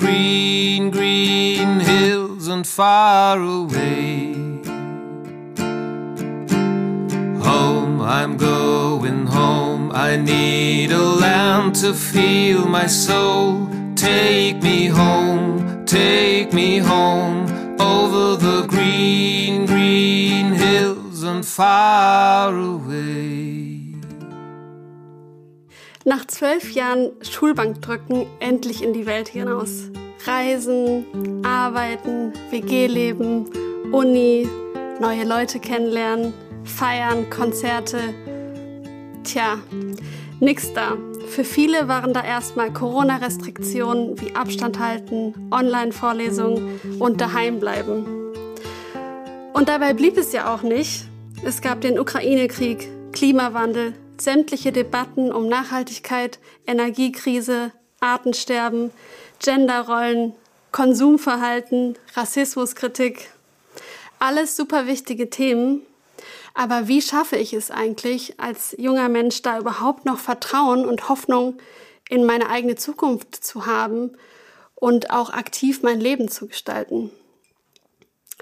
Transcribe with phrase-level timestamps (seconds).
[0.00, 4.32] green, green hills and far away.
[7.48, 9.92] Home, I'm going home.
[9.92, 13.68] I need a land to feel my soul.
[13.94, 17.38] Take me home, take me home
[17.78, 23.50] over the green, green hills and far away.
[26.04, 29.90] nach zwölf Jahren Schulbankdrücken endlich in die Welt hinaus.
[30.26, 33.46] Reisen, arbeiten, WG-Leben,
[33.90, 34.46] Uni,
[35.00, 37.98] neue Leute kennenlernen, feiern, Konzerte.
[39.24, 39.58] Tja,
[40.40, 40.98] nix da.
[41.28, 48.04] Für viele waren da erstmal Corona-Restriktionen wie Abstand halten, Online-Vorlesungen und daheim bleiben.
[49.54, 51.06] Und dabei blieb es ja auch nicht.
[51.44, 58.90] Es gab den Ukraine-Krieg, Klimawandel, sämtliche Debatten um Nachhaltigkeit, Energiekrise, Artensterben,
[59.40, 60.34] Genderrollen,
[60.70, 63.30] Konsumverhalten, Rassismuskritik.
[64.18, 65.80] Alles super wichtige Themen.
[66.52, 71.58] Aber wie schaffe ich es eigentlich, als junger Mensch da überhaupt noch Vertrauen und Hoffnung
[72.10, 74.12] in meine eigene Zukunft zu haben
[74.74, 77.10] und auch aktiv mein Leben zu gestalten?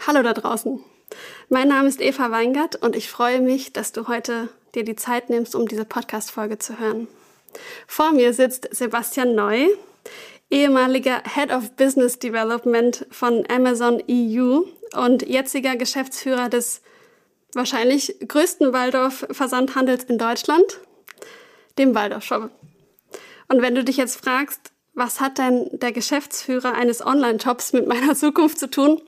[0.04, 0.82] Hallo da draußen.
[1.48, 5.30] Mein Name ist Eva Weingart und ich freue mich, dass du heute dir die Zeit
[5.30, 7.06] nimmst, um diese Podcast-Folge zu hören.
[7.86, 9.68] Vor mir sitzt Sebastian Neu,
[10.50, 14.60] ehemaliger Head of Business Development von Amazon EU
[14.94, 16.82] und jetziger Geschäftsführer des
[17.54, 20.64] wahrscheinlich größten Waldorf-Versandhandels in Deutschland,
[21.78, 22.50] dem Waldorf Shop.
[23.48, 28.14] Und wenn du dich jetzt fragst, was hat denn der Geschäftsführer eines Online-Shops mit meiner
[28.16, 29.00] Zukunft zu tun,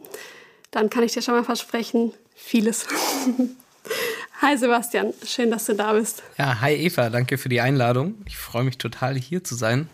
[0.70, 2.86] dann kann ich dir schon mal versprechen, vieles.
[4.40, 6.22] Hi Sebastian, schön, dass du da bist.
[6.38, 8.14] Ja, hi Eva, danke für die Einladung.
[8.26, 9.90] Ich freue mich total hier zu sein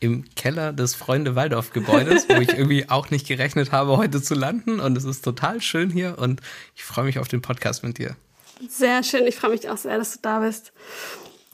[0.00, 4.34] im Keller des Freunde Waldorf Gebäudes, wo ich irgendwie auch nicht gerechnet habe, heute zu
[4.34, 4.80] landen.
[4.80, 6.40] Und es ist total schön hier und
[6.74, 8.16] ich freue mich auf den Podcast mit dir.
[8.68, 10.72] Sehr schön, ich freue mich auch sehr, dass du da bist.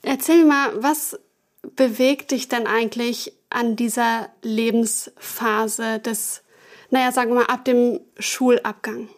[0.03, 1.19] Erzähl mir mal, was
[1.75, 6.43] bewegt dich denn eigentlich an dieser Lebensphase des,
[6.91, 9.09] naja, sagen wir mal, ab dem Schulabgang?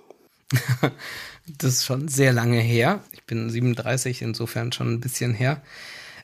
[1.46, 3.04] das ist schon sehr lange her.
[3.12, 5.62] Ich bin 37, insofern schon ein bisschen her.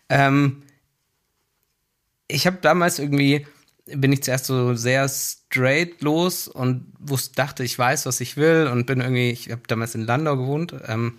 [0.08, 0.62] Ähm,
[2.28, 3.46] ich habe damals irgendwie,
[3.86, 8.68] bin ich zuerst so sehr straight los und wusste, dachte, ich weiß, was ich will
[8.70, 11.18] und bin irgendwie, ich habe damals in Landau gewohnt, ähm,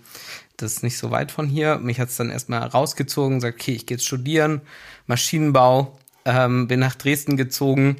[0.56, 1.78] das ist nicht so weit von hier.
[1.78, 4.62] Mich hat es dann erstmal rausgezogen, gesagt, okay, ich gehe jetzt studieren,
[5.06, 7.96] Maschinenbau, ähm, bin nach Dresden gezogen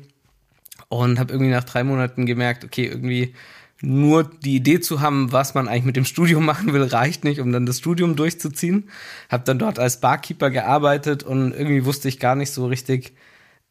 [0.88, 3.34] und habe irgendwie nach drei Monaten gemerkt, okay, irgendwie
[3.82, 7.40] nur die Idee zu haben, was man eigentlich mit dem Studium machen will, reicht nicht,
[7.40, 8.90] um dann das Studium durchzuziehen.
[9.28, 13.14] Hab dann dort als Barkeeper gearbeitet und irgendwie wusste ich gar nicht so richtig,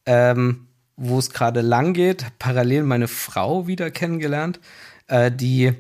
[0.06, 2.26] ähm, wo es gerade lang geht.
[2.26, 4.60] Hab parallel meine Frau wieder kennengelernt,
[5.08, 5.74] äh, die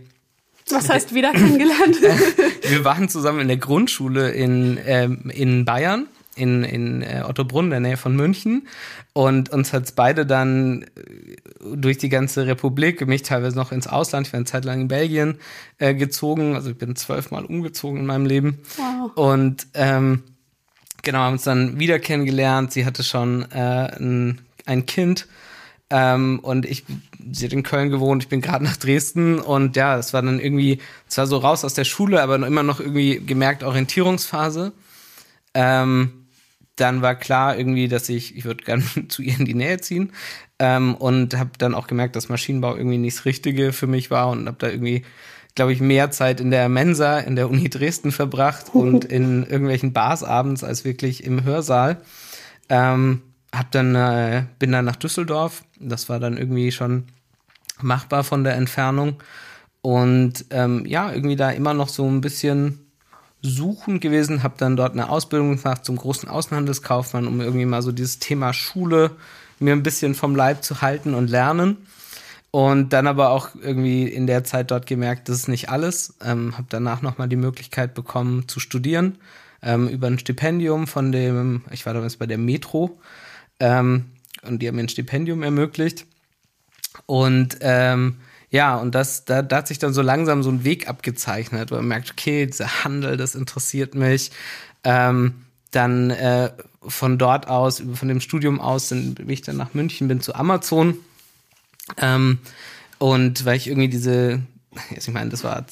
[0.71, 2.01] was heißt wieder kennengelernt?
[2.67, 7.79] Wir waren zusammen in der Grundschule in, ähm, in Bayern in, in äh, Ottobrunn, der
[7.79, 8.67] Nähe von München.
[9.13, 11.35] Und uns hat's beide dann äh,
[11.75, 14.87] durch die ganze Republik, mich teilweise noch ins Ausland, ich war eine Zeit lang in
[14.87, 15.37] Belgien
[15.77, 16.55] äh, gezogen.
[16.55, 18.59] Also ich bin zwölfmal umgezogen in meinem Leben.
[18.77, 19.11] Wow.
[19.15, 20.23] Und ähm,
[21.03, 22.71] genau, haben uns dann wieder kennengelernt.
[22.73, 25.27] Sie hatte schon äh, ein, ein Kind.
[25.89, 26.83] Ähm, und ich,
[27.31, 30.39] sie hat in Köln gewohnt, ich bin gerade nach Dresden und ja, es war dann
[30.39, 34.73] irgendwie, es war so raus aus der Schule, aber immer noch irgendwie gemerkt Orientierungsphase.
[35.53, 36.24] Ähm,
[36.75, 40.11] dann war klar irgendwie, dass ich, ich würde gerne zu ihr in die Nähe ziehen
[40.59, 44.29] ähm, und habe dann auch gemerkt, dass Maschinenbau irgendwie nicht das Richtige für mich war
[44.29, 45.03] und habe da irgendwie,
[45.55, 49.93] glaube ich, mehr Zeit in der Mensa in der Uni Dresden verbracht und in irgendwelchen
[49.93, 52.01] Bars abends als wirklich im Hörsaal.
[52.69, 53.21] Ähm,
[53.53, 55.63] hab dann äh, bin dann nach Düsseldorf.
[55.79, 57.05] Das war dann irgendwie schon
[57.81, 59.21] machbar von der Entfernung
[59.81, 62.84] und ähm, ja irgendwie da immer noch so ein bisschen
[63.45, 67.91] suchend gewesen, habe dann dort eine Ausbildung gemacht zum großen Außenhandelskaufmann, um irgendwie mal so
[67.91, 69.11] dieses Thema Schule
[69.59, 71.77] mir ein bisschen vom Leib zu halten und lernen.
[72.51, 76.15] Und dann aber auch irgendwie in der Zeit dort gemerkt, das ist nicht alles.
[76.23, 79.17] Ähm, habe danach nochmal die Möglichkeit bekommen zu studieren
[79.61, 82.97] ähm, über ein Stipendium von dem, ich war damals bei der Metro,
[83.59, 84.05] ähm,
[84.43, 86.05] und die haben mir ein Stipendium ermöglicht.
[87.07, 88.17] Und ähm,
[88.55, 91.75] ja, und das, da, da hat sich dann so langsam so ein Weg abgezeichnet, wo
[91.75, 94.31] man merkt, okay, dieser Handel, das interessiert mich.
[94.85, 99.73] Ähm, dann äh, von dort aus, von dem Studium aus, dann bin ich dann nach
[99.73, 100.97] München, bin zu Amazon.
[101.97, 102.39] Ähm,
[102.97, 104.41] und weil ich irgendwie diese,
[104.95, 105.65] ich meine, das war,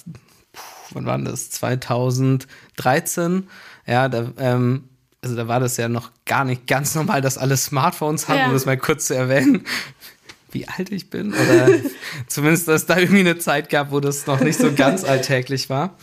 [0.89, 1.51] wann war das?
[1.51, 3.47] 2013.
[3.87, 4.89] Ja, da, ähm,
[5.21, 8.47] also da war das ja noch gar nicht ganz normal, dass alle Smartphones hatten, ja.
[8.47, 9.63] um das mal kurz zu erwähnen
[10.53, 11.33] wie alt ich bin.
[11.33, 11.69] Oder
[12.27, 15.69] zumindest, dass es da irgendwie eine Zeit gab, wo das noch nicht so ganz alltäglich
[15.69, 15.95] war.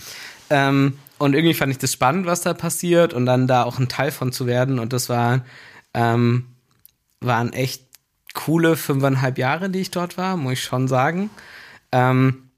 [0.49, 3.88] Ähm, und irgendwie fand ich das spannend, was da passiert und dann da auch ein
[3.88, 4.79] Teil von zu werden.
[4.79, 5.44] Und das war,
[5.93, 6.47] ähm,
[7.20, 7.85] waren echt
[8.35, 11.31] coole fünfeinhalb Jahre, die ich dort war, muss ich schon sagen.
[11.93, 12.50] Ähm,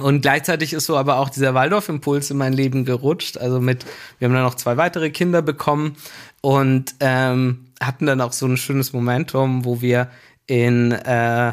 [0.00, 3.36] und gleichzeitig ist so aber auch dieser Waldorf-Impuls in mein Leben gerutscht.
[3.36, 3.84] Also mit,
[4.18, 5.96] wir haben dann noch zwei weitere Kinder bekommen
[6.40, 10.08] und ähm, hatten dann auch so ein schönes Momentum, wo wir
[10.46, 11.52] in äh,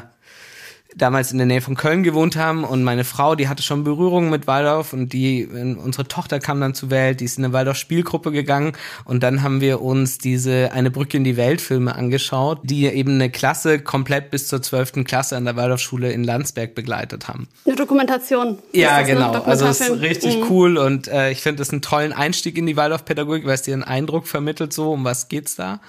[0.95, 4.29] damals in der Nähe von Köln gewohnt haben und meine Frau, die hatte schon Berührung
[4.29, 7.77] mit Waldorf und die unsere Tochter kam dann zur Welt, die ist in eine Waldorf
[7.77, 8.73] Spielgruppe gegangen
[9.05, 13.13] und dann haben wir uns diese eine Brücke in die Welt Filme angeschaut, die eben
[13.13, 17.47] eine Klasse komplett bis zur zwölften Klasse an der Waldorfschule in Landsberg begleitet haben.
[17.65, 18.57] Eine Dokumentation.
[18.73, 19.31] Ja, genau.
[19.31, 20.45] Also es ist richtig mhm.
[20.49, 23.73] cool und äh, ich finde es einen tollen Einstieg in die Waldorfpädagogik, weil es dir
[23.73, 25.81] einen Eindruck vermittelt so, um was geht's da.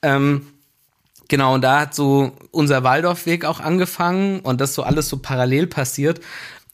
[0.00, 0.46] Ähm,
[1.28, 5.66] Genau, und da hat so unser Waldorfweg auch angefangen und das so alles so parallel
[5.66, 6.20] passiert.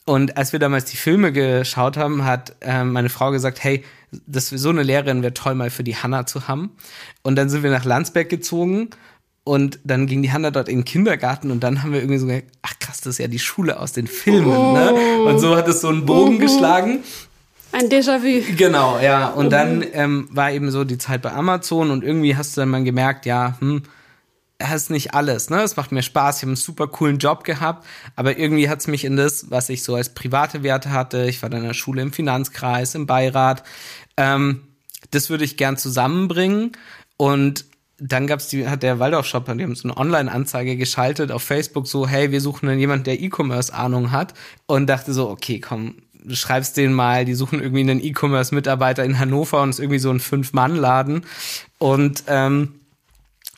[0.06, 3.84] Und als wir damals die Filme geschaut haben, hat äh, meine Frau gesagt, hey,
[4.26, 6.76] das so eine Lehrerin wäre toll mal für die Hanna zu haben.
[7.22, 8.90] Und dann sind wir nach Landsberg gezogen
[9.44, 12.26] und dann ging die Hanna dort in den Kindergarten und dann haben wir irgendwie so
[12.26, 14.92] gesagt, ach krass, das ist ja die Schule aus den Filmen, ne?
[14.92, 15.22] oh.
[15.22, 15.22] ne?
[15.22, 16.40] Und so hat es so einen Bogen mhm.
[16.40, 16.98] geschlagen.
[17.72, 18.54] Ein Déjà-vu.
[18.56, 19.28] Genau, ja.
[19.28, 19.50] Und mhm.
[19.50, 22.84] dann ähm, war eben so die Zeit bei Amazon und irgendwie hast du dann mal
[22.84, 23.82] gemerkt, ja, hm,
[24.58, 25.62] ist nicht alles, ne?
[25.62, 27.86] Es macht mir Spaß, ich habe einen super coolen Job gehabt,
[28.16, 31.42] aber irgendwie hat es mich in das, was ich so als private Werte hatte, ich
[31.42, 33.64] war dann in der Schule im Finanzkreis, im Beirat,
[34.16, 34.62] ähm,
[35.10, 36.72] das würde ich gern zusammenbringen.
[37.16, 37.64] Und
[37.98, 42.08] dann gab's die, hat der Waldorf-Shop, die haben so eine Online-Anzeige geschaltet auf Facebook, so,
[42.08, 44.34] hey, wir suchen dann jemanden, der E-Commerce-Ahnung hat.
[44.66, 49.18] Und dachte so, okay, komm, du schreibst denen mal, die suchen irgendwie einen E-Commerce-Mitarbeiter in
[49.18, 51.24] Hannover und ist irgendwie so ein Fünf-Mann-Laden.
[51.78, 52.80] Und ähm,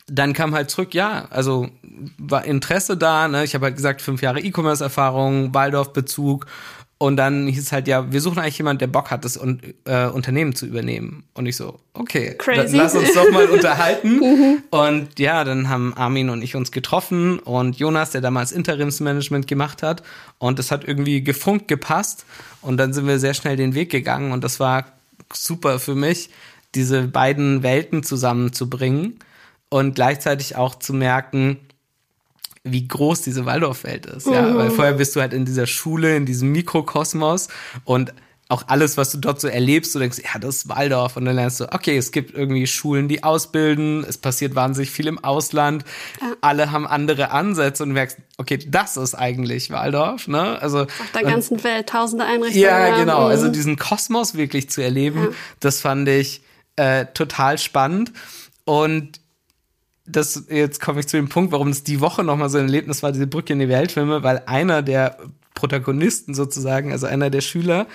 [0.07, 1.69] dann kam halt zurück, ja, also
[2.19, 3.45] war Interesse da, ne?
[3.45, 6.47] Ich habe halt gesagt, fünf Jahre E-Commerce-Erfahrung, Waldorf-Bezug.
[6.99, 10.07] Und dann hieß es halt, ja, wir suchen eigentlich jemanden, der Bock hat, das äh,
[10.07, 11.25] Unternehmen zu übernehmen.
[11.35, 12.73] Und ich so, okay, Crazy.
[12.73, 14.19] dann lass uns doch mal unterhalten.
[14.19, 14.63] Mhm.
[14.71, 19.83] und ja, dann haben Armin und ich uns getroffen und Jonas, der damals Interimsmanagement gemacht
[19.83, 20.03] hat.
[20.39, 22.25] Und das hat irgendwie gefunkt, gepasst.
[22.63, 24.33] Und dann sind wir sehr schnell den Weg gegangen.
[24.33, 24.87] Und das war
[25.35, 26.31] super für mich,
[26.75, 29.19] diese beiden Welten zusammenzubringen
[29.77, 31.59] und gleichzeitig auch zu merken,
[32.65, 34.27] wie groß diese Waldorfwelt ist.
[34.27, 34.57] Ja, mhm.
[34.57, 37.49] weil vorher bist du halt in dieser Schule, in diesem Mikrokosmos
[37.85, 38.13] und
[38.49, 41.17] auch alles, was du dort so erlebst, du denkst, ja, das ist Waldorf.
[41.17, 45.09] Und dann lernst du, okay, es gibt irgendwie Schulen, die ausbilden, es passiert wahnsinnig viel
[45.09, 45.85] im Ausland,
[46.21, 46.33] ja.
[46.43, 50.63] alle haben andere Ansätze und merkst, okay, das ist eigentlich Waldorf, ne?
[50.63, 50.83] Also.
[50.83, 52.63] Auf der ganzen Welt, tausende Einrichtungen.
[52.63, 53.25] Ja, genau.
[53.25, 53.31] Mhm.
[53.31, 55.29] Also diesen Kosmos wirklich zu erleben, ja.
[55.59, 56.41] das fand ich
[56.77, 58.13] äh, total spannend.
[58.65, 59.21] Und
[60.07, 63.03] das, jetzt komme ich zu dem Punkt, warum es die Woche nochmal so ein Erlebnis
[63.03, 65.19] war, diese Brücke in die Weltfilme, weil einer der
[65.55, 67.87] Protagonisten sozusagen, also einer der Schüler,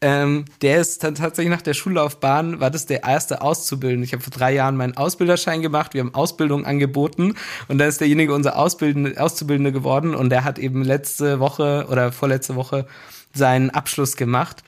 [0.00, 4.04] ähm, der ist dann tatsächlich nach der Schullaufbahn, war das der erste Auszubildende.
[4.04, 7.34] Ich habe vor drei Jahren meinen Ausbilderschein gemacht, wir haben Ausbildung angeboten
[7.66, 12.12] und dann ist derjenige unser Ausbildende, Auszubildende geworden und der hat eben letzte Woche oder
[12.12, 12.86] vorletzte Woche
[13.34, 14.62] seinen Abschluss gemacht.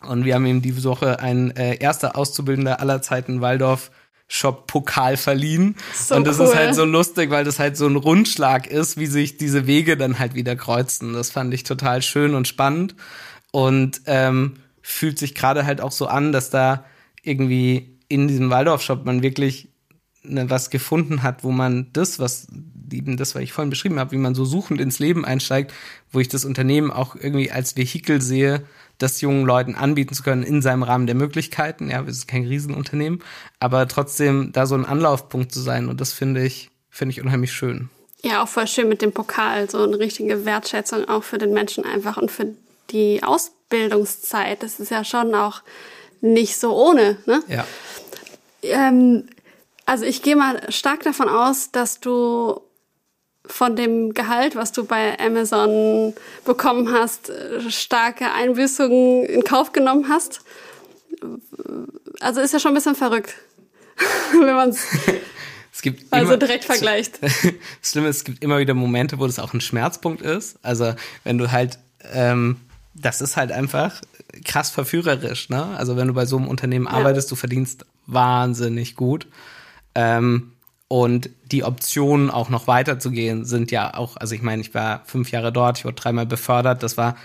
[0.00, 3.90] Und wir haben ihm diese Woche ein äh, erster Auszubildender aller Zeiten Waldorf
[4.34, 5.76] Shop-Pokal verliehen.
[5.94, 6.46] So und das cool.
[6.46, 9.96] ist halt so lustig, weil das halt so ein Rundschlag ist, wie sich diese Wege
[9.96, 11.12] dann halt wieder kreuzen.
[11.12, 12.96] Das fand ich total schön und spannend.
[13.52, 16.84] Und ähm, fühlt sich gerade halt auch so an, dass da
[17.22, 19.68] irgendwie in diesem Waldorf-Shop man wirklich
[20.24, 22.48] ne, was gefunden hat, wo man das, was
[22.92, 25.72] eben das, was ich vorhin beschrieben habe, wie man so suchend ins Leben einsteigt,
[26.10, 28.64] wo ich das Unternehmen auch irgendwie als Vehikel sehe,
[28.98, 31.90] das jungen Leuten anbieten zu können in seinem Rahmen der Möglichkeiten.
[31.90, 33.22] Ja, es ist kein Riesenunternehmen,
[33.60, 37.52] aber trotzdem da so ein Anlaufpunkt zu sein und das finde ich, finde ich unheimlich
[37.52, 37.90] schön.
[38.22, 41.84] Ja, auch voll schön mit dem Pokal, so eine richtige Wertschätzung auch für den Menschen
[41.84, 42.54] einfach und für
[42.90, 44.62] die Ausbildungszeit.
[44.62, 45.62] Das ist ja schon auch
[46.20, 47.42] nicht so ohne, ne?
[47.48, 47.66] Ja.
[48.62, 49.28] Ähm,
[49.84, 52.62] also ich gehe mal stark davon aus, dass du
[53.46, 57.30] von dem Gehalt, was du bei Amazon bekommen hast,
[57.68, 60.40] starke Einbüßungen in Kauf genommen hast.
[62.20, 63.34] Also ist ja schon ein bisschen verrückt,
[64.32, 64.70] wenn man
[65.72, 67.22] es gibt Also immer, direkt vergleicht.
[67.22, 67.32] Das
[67.82, 70.56] Schlimme ist, es gibt immer wieder Momente, wo das auch ein Schmerzpunkt ist.
[70.62, 71.78] Also wenn du halt,
[72.12, 72.60] ähm,
[72.94, 74.00] das ist halt einfach
[74.44, 75.76] krass verführerisch, ne?
[75.76, 79.26] Also wenn du bei so einem Unternehmen arbeitest, du verdienst wahnsinnig gut.
[79.94, 80.53] Ähm,
[80.88, 85.30] und die Optionen auch noch weiterzugehen sind ja auch, also ich meine, ich war fünf
[85.30, 87.16] Jahre dort, ich wurde dreimal befördert, das war,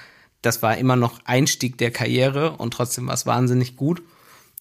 [0.42, 4.02] das war immer noch Einstieg der Karriere und trotzdem war es wahnsinnig gut.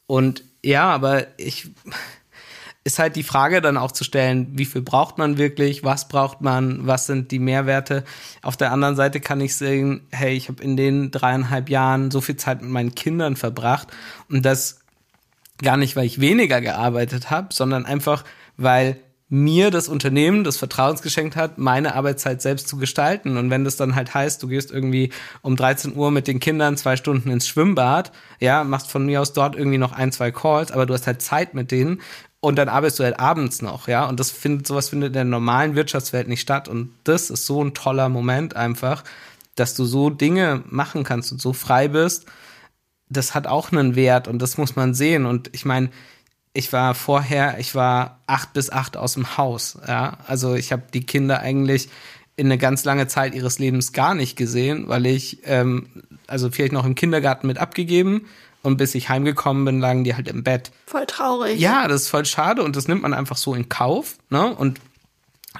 [0.07, 1.71] Und ja, aber ich,
[2.89, 6.41] ist halt die Frage dann auch zu stellen, wie viel braucht man wirklich, was braucht
[6.41, 8.03] man, was sind die Mehrwerte.
[8.43, 12.21] Auf der anderen Seite kann ich sagen, hey, ich habe in den dreieinhalb Jahren so
[12.21, 13.89] viel Zeit mit meinen Kindern verbracht
[14.31, 14.81] und das
[15.63, 18.25] gar nicht, weil ich weniger gearbeitet habe, sondern einfach,
[18.59, 18.99] weil
[19.31, 23.37] mir das Unternehmen das Vertrauens geschenkt hat, meine Arbeitszeit selbst zu gestalten.
[23.37, 25.13] Und wenn das dann halt heißt, du gehst irgendwie
[25.43, 28.11] um 13 Uhr mit den Kindern zwei Stunden ins Schwimmbad,
[28.41, 31.21] ja, machst von mir aus dort irgendwie noch ein, zwei Calls, aber du hast halt
[31.21, 32.01] Zeit mit denen
[32.41, 34.09] und dann arbeitest du halt abends noch, ja.
[34.09, 36.69] Und das findet, sowas findet in der normalen Wirtschaftswelt nicht statt.
[36.69, 39.05] Und das ist so ein toller Moment einfach,
[39.57, 42.27] dass du so Dinge machen kannst und so frei bist.
[43.09, 45.27] Das hat auch einen Wert und das muss man sehen.
[45.27, 45.91] Und ich meine,
[46.59, 49.79] ich war vorher, ich war acht bis acht aus dem Haus.
[49.87, 51.89] Ja, also ich habe die Kinder eigentlich
[52.35, 55.87] in eine ganz lange Zeit ihres Lebens gar nicht gesehen, weil ich ähm,
[56.27, 58.27] also vielleicht noch im Kindergarten mit abgegeben
[58.63, 60.73] und bis ich heimgekommen bin, lagen die halt im Bett.
[60.87, 61.61] Voll traurig.
[61.61, 64.17] Ja, das ist voll schade und das nimmt man einfach so in Kauf.
[64.29, 64.53] Ne?
[64.53, 64.81] Und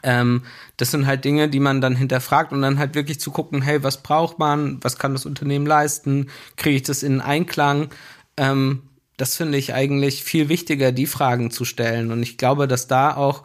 [0.03, 0.43] ähm,
[0.79, 3.85] das sind halt Dinge, die man dann hinterfragt und dann halt wirklich zu gucken, hey,
[3.85, 7.91] was braucht man, was kann das Unternehmen leisten, kriege ich das in Einklang?
[8.37, 8.83] Ähm,
[9.19, 12.13] das finde ich eigentlich viel wichtiger, die Fragen zu stellen.
[12.13, 13.43] Und ich glaube, dass da auch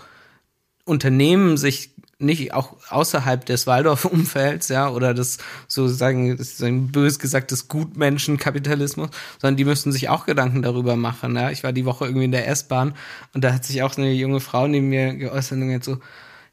[0.86, 9.10] Unternehmen sich nicht auch außerhalb des Waldorf-Umfelds, ja, oder des sozusagen, das bös gesagtes Gutmenschenkapitalismus,
[9.42, 11.36] sondern die müssen sich auch Gedanken darüber machen.
[11.36, 11.50] Ja.
[11.50, 12.94] Ich war die Woche irgendwie in der S-Bahn
[13.34, 15.98] und da hat sich auch eine junge Frau neben mir geäußert und jetzt so,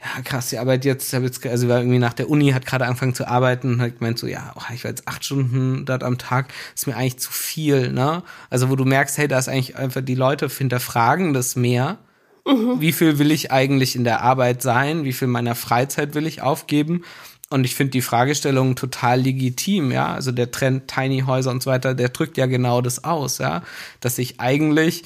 [0.03, 2.87] ja, krass, die Arbeit jetzt, hab jetzt, also war irgendwie nach der Uni, hat gerade
[2.87, 6.03] angefangen zu arbeiten und hat gemeint so, ja, oh, ich war jetzt acht Stunden dort
[6.03, 8.23] am Tag, ist mir eigentlich zu viel, ne?
[8.49, 11.99] Also wo du merkst, hey, da ist eigentlich einfach die Leute hinterfragen das mehr.
[12.47, 12.81] Mhm.
[12.81, 15.05] Wie viel will ich eigentlich in der Arbeit sein?
[15.05, 17.03] Wie viel meiner Freizeit will ich aufgeben?
[17.51, 20.15] Und ich finde die Fragestellung total legitim, ja.
[20.15, 23.63] Also der Trend Tiny Häuser und so weiter, der drückt ja genau das aus, ja.
[24.01, 25.03] Dass ich eigentlich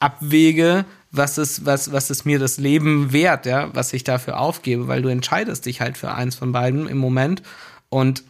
[0.00, 4.88] abwäge, was ist, was, was ist mir das Leben wert, ja, was ich dafür aufgebe,
[4.88, 7.42] weil du entscheidest dich halt für eins von beiden im Moment
[7.88, 8.24] und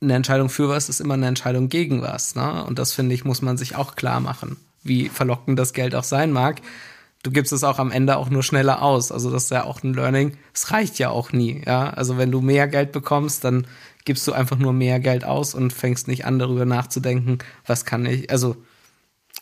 [0.00, 2.64] eine Entscheidung für was ist immer eine Entscheidung gegen was, ne?
[2.64, 6.04] Und das finde ich, muss man sich auch klar machen, wie verlockend das Geld auch
[6.04, 6.60] sein mag.
[7.22, 9.10] Du gibst es auch am Ende auch nur schneller aus.
[9.10, 10.36] Also das ist ja auch ein Learning.
[10.52, 11.88] Es reicht ja auch nie, ja.
[11.88, 13.66] Also wenn du mehr Geld bekommst, dann
[14.04, 18.04] gibst du einfach nur mehr Geld aus und fängst nicht an, darüber nachzudenken, was kann
[18.04, 18.56] ich, also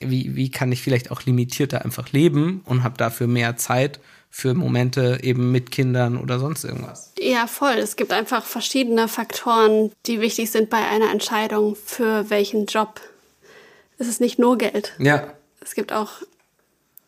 [0.06, 4.00] wie, wie kann ich vielleicht auch limitierter einfach leben und habe dafür mehr Zeit
[4.34, 7.12] für Momente eben mit Kindern oder sonst irgendwas.
[7.18, 7.74] Ja, voll.
[7.74, 13.02] Es gibt einfach verschiedene Faktoren, die wichtig sind bei einer Entscheidung für welchen Job.
[13.98, 14.94] Es ist nicht nur Geld.
[14.98, 15.34] Ja.
[15.60, 16.12] Es gibt auch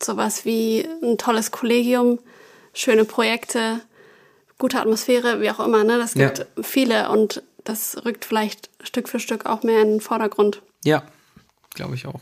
[0.02, 2.18] sowas wie ein tolles Kollegium,
[2.74, 3.80] schöne Projekte,
[4.58, 5.82] gute Atmosphäre, wie auch immer.
[5.82, 5.96] Ne?
[5.96, 6.44] Das gibt ja.
[6.62, 10.60] viele und das rückt vielleicht Stück für Stück auch mehr in den Vordergrund.
[10.84, 11.02] Ja,
[11.74, 12.20] glaube ich auch.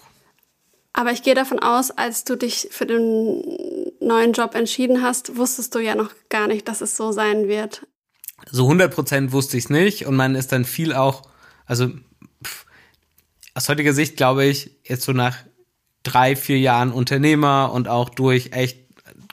[0.92, 3.42] Aber ich gehe davon aus, als du dich für den
[4.00, 7.86] neuen Job entschieden hast, wusstest du ja noch gar nicht, dass es so sein wird.
[8.50, 11.22] So 100 Prozent wusste ich es nicht und man ist dann viel auch,
[11.64, 11.88] also
[12.44, 12.66] pff,
[13.54, 15.36] aus heutiger Sicht glaube ich, jetzt so nach
[16.02, 18.82] drei, vier Jahren Unternehmer und auch durch echt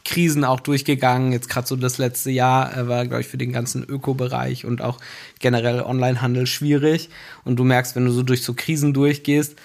[0.05, 1.31] Krisen auch durchgegangen.
[1.31, 4.81] Jetzt gerade so das letzte Jahr äh, war, glaube ich, für den ganzen Ökobereich und
[4.81, 4.99] auch
[5.39, 7.09] generell Onlinehandel schwierig.
[7.43, 9.55] Und du merkst, wenn du so durch so Krisen durchgehst,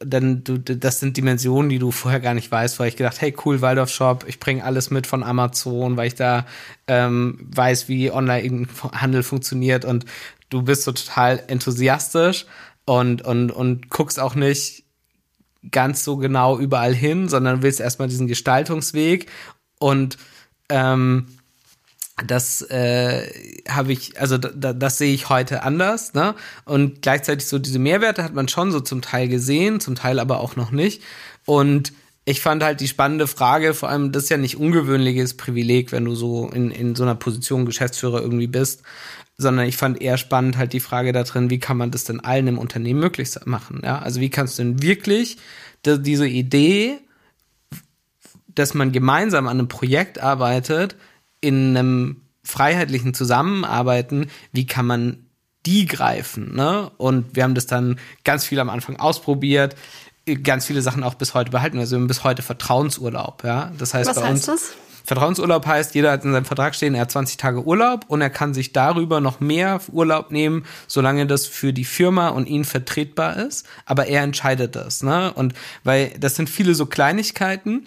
[0.00, 3.34] dann du, das sind Dimensionen, die du vorher gar nicht weißt, weil ich gedacht, hey
[3.44, 6.44] cool, Waldorf Shop, ich bringe alles mit von Amazon, weil ich da
[6.88, 10.04] ähm, weiß, wie Online-Handel funktioniert und
[10.48, 12.46] du bist so total enthusiastisch
[12.84, 14.84] und, und, und guckst auch nicht
[15.70, 19.26] ganz so genau überall hin, sondern willst erstmal diesen Gestaltungsweg
[19.78, 20.16] und
[20.68, 21.26] ähm,
[22.24, 23.30] das äh,
[23.68, 26.34] habe ich, also da, das sehe ich heute anders, ne?
[26.64, 30.40] Und gleichzeitig so diese Mehrwerte hat man schon so zum Teil gesehen, zum Teil aber
[30.40, 31.02] auch noch nicht.
[31.44, 31.92] Und
[32.24, 36.06] ich fand halt die spannende Frage, vor allem das ist ja nicht ungewöhnliches Privileg, wenn
[36.06, 38.82] du so in, in so einer Position Geschäftsführer irgendwie bist,
[39.36, 42.20] sondern ich fand eher spannend halt die Frage da drin, wie kann man das denn
[42.20, 43.98] allen im Unternehmen möglich machen, ja?
[43.98, 45.36] Also wie kannst du denn wirklich
[45.84, 46.98] diese Idee,
[48.48, 50.96] dass man gemeinsam an einem Projekt arbeitet,
[51.46, 55.26] in einem freiheitlichen Zusammenarbeiten, wie kann man
[55.64, 56.90] die greifen, ne?
[56.96, 59.76] Und wir haben das dann ganz viel am Anfang ausprobiert.
[60.42, 61.78] ganz viele Sachen auch bis heute behalten.
[61.78, 63.70] Also wir haben bis heute Vertrauensurlaub, ja.
[63.78, 64.46] Das heißt Was bei heißt uns.
[64.46, 64.74] das?
[65.04, 68.30] Vertrauensurlaub heißt, jeder hat in seinem Vertrag stehen, er hat 20 Tage Urlaub und er
[68.30, 73.36] kann sich darüber noch mehr Urlaub nehmen, solange das für die Firma und ihn vertretbar
[73.36, 73.68] ist.
[73.84, 75.32] Aber er entscheidet das, ne?
[75.32, 77.86] Und weil das sind viele so Kleinigkeiten,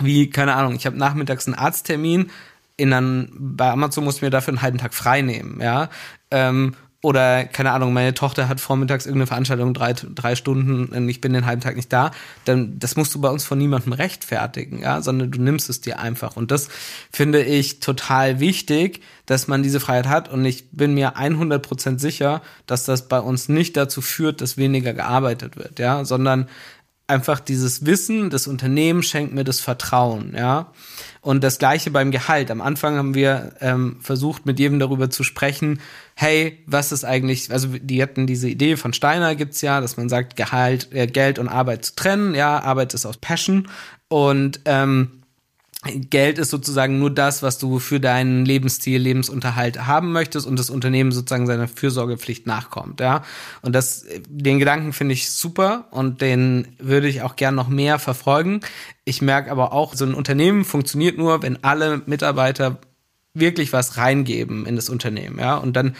[0.00, 2.30] wie, keine Ahnung, ich habe nachmittags einen Arzttermin,
[2.78, 5.90] in dann, bei Amazon muss ich mir dafür einen halben Tag frei nehmen, ja.
[6.30, 11.20] Ähm, oder, keine Ahnung, meine Tochter hat vormittags irgendeine Veranstaltung, drei, drei Stunden, und ich
[11.20, 12.10] bin den halben Tag nicht da,
[12.44, 16.00] dann, das musst du bei uns von niemandem rechtfertigen, ja, sondern du nimmst es dir
[16.00, 16.36] einfach.
[16.36, 16.68] Und das
[17.12, 20.28] finde ich total wichtig, dass man diese Freiheit hat.
[20.28, 24.92] Und ich bin mir 100% sicher, dass das bei uns nicht dazu führt, dass weniger
[24.92, 26.48] gearbeitet wird, ja, sondern
[27.06, 30.72] einfach dieses Wissen, das Unternehmen schenkt mir das Vertrauen, ja.
[31.20, 32.50] Und das gleiche beim Gehalt.
[32.50, 35.80] Am Anfang haben wir ähm, versucht, mit jedem darüber zu sprechen,
[36.14, 40.08] hey, was ist eigentlich, also die hatten diese Idee von Steiner gibt's ja, dass man
[40.08, 43.68] sagt, Gehalt, äh, Geld und Arbeit zu trennen, ja, Arbeit ist aus Passion
[44.08, 45.17] und ähm,
[46.10, 50.70] Geld ist sozusagen nur das, was du für deinen Lebensstil, Lebensunterhalt haben möchtest und das
[50.70, 53.24] Unternehmen sozusagen seiner Fürsorgepflicht nachkommt, ja.
[53.62, 57.98] Und das, den Gedanken finde ich super und den würde ich auch gern noch mehr
[57.98, 58.60] verfolgen.
[59.04, 62.78] Ich merke aber auch, so ein Unternehmen funktioniert nur, wenn alle Mitarbeiter
[63.34, 65.56] wirklich was reingeben in das Unternehmen, ja.
[65.56, 65.96] Und dann,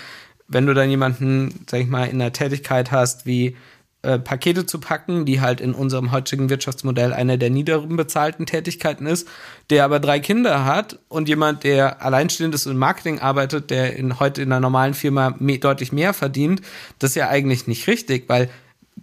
[0.47, 3.57] wenn du dann jemanden, sag ich mal, in der Tätigkeit hast, wie
[4.03, 9.07] äh, Pakete zu packen, die halt in unserem heutigen Wirtschaftsmodell eine der niederen bezahlten Tätigkeiten
[9.07, 9.27] ist,
[9.71, 13.97] der aber drei Kinder hat und jemand, der alleinstehend ist und im Marketing arbeitet, der
[13.97, 16.63] in, heute in einer normalen Firma me deutlich mehr verdient,
[16.99, 18.49] das ist ja eigentlich nicht richtig, weil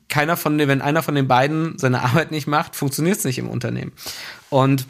[0.08, 3.38] keiner von den, wenn einer von den beiden seine Arbeit nicht macht, funktioniert es nicht
[3.38, 3.92] im Unternehmen.
[4.50, 4.86] Und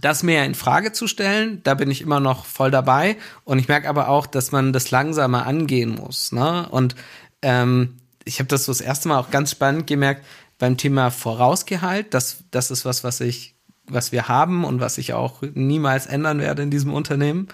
[0.00, 3.16] das mehr in Frage zu stellen, da bin ich immer noch voll dabei.
[3.44, 6.32] Und ich merke aber auch, dass man das langsamer angehen muss.
[6.32, 6.66] Ne?
[6.70, 6.96] Und
[7.42, 10.24] ähm, ich habe das so das erste Mal auch ganz spannend gemerkt
[10.58, 12.14] beim Thema Vorausgehalt.
[12.14, 16.38] Das, das ist was, was ich, was wir haben und was ich auch niemals ändern
[16.40, 17.48] werde in diesem Unternehmen.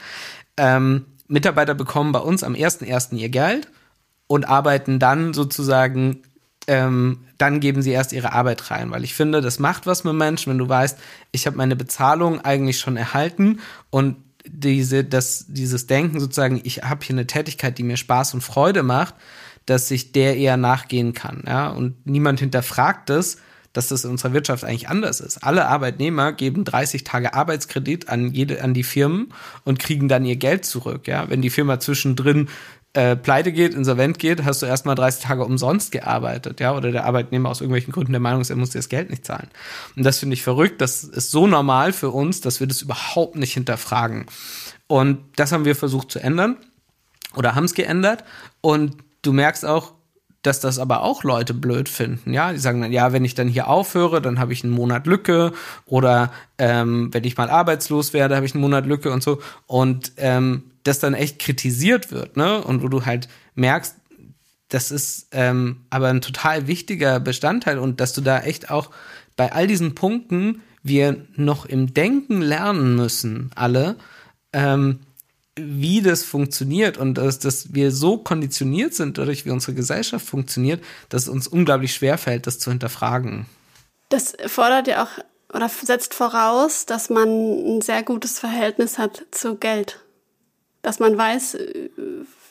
[0.56, 3.14] Ähm, Mitarbeiter bekommen bei uns am 1.1.
[3.16, 3.68] ihr Geld
[4.26, 6.22] und arbeiten dann sozusagen,
[6.66, 10.14] ähm, dann geben sie erst ihre Arbeit rein, weil ich finde, das macht was mit
[10.14, 10.98] Menschen, wenn du weißt,
[11.32, 17.04] ich habe meine Bezahlung eigentlich schon erhalten und diese, das, dieses Denken sozusagen, ich habe
[17.04, 19.14] hier eine Tätigkeit, die mir Spaß und Freude macht,
[19.68, 21.44] dass sich der eher nachgehen kann.
[21.46, 21.68] Ja?
[21.68, 23.36] Und niemand hinterfragt es,
[23.74, 25.44] dass das in unserer Wirtschaft eigentlich anders ist.
[25.44, 29.28] Alle Arbeitnehmer geben 30 Tage Arbeitskredit an jede, an die Firmen
[29.64, 31.06] und kriegen dann ihr Geld zurück.
[31.06, 31.28] Ja?
[31.28, 32.48] Wenn die Firma zwischendrin
[32.94, 37.04] äh, pleite geht, insolvent geht, hast du erstmal 30 Tage umsonst gearbeitet, ja, oder der
[37.04, 39.48] Arbeitnehmer aus irgendwelchen Gründen der Meinung ist, er muss dir das Geld nicht zahlen.
[39.96, 43.36] Und das finde ich verrückt, das ist so normal für uns, dass wir das überhaupt
[43.36, 44.24] nicht hinterfragen.
[44.86, 46.56] Und das haben wir versucht zu ändern
[47.36, 48.24] oder haben es geändert
[48.62, 49.94] und du merkst auch,
[50.42, 52.52] dass das aber auch Leute blöd finden, ja.
[52.52, 55.52] Die sagen dann, ja, wenn ich dann hier aufhöre, dann habe ich einen Monat Lücke
[55.84, 59.40] oder ähm, wenn ich mal arbeitslos werde, habe ich einen Monat Lücke und so.
[59.66, 62.62] Und ähm, das dann echt kritisiert wird, ne?
[62.62, 63.96] Und wo du halt merkst,
[64.68, 68.90] das ist ähm, aber ein total wichtiger Bestandteil und dass du da echt auch
[69.36, 73.96] bei all diesen Punkten wir noch im Denken lernen müssen, alle,
[74.52, 75.00] ähm,
[75.60, 80.82] wie das funktioniert und dass, dass wir so konditioniert sind, dadurch wie unsere Gesellschaft funktioniert,
[81.08, 83.46] dass es uns unglaublich schwer fällt, das zu hinterfragen.
[84.08, 85.10] Das fordert ja auch
[85.52, 90.00] oder setzt voraus, dass man ein sehr gutes Verhältnis hat zu Geld.
[90.82, 91.56] Dass man weiß,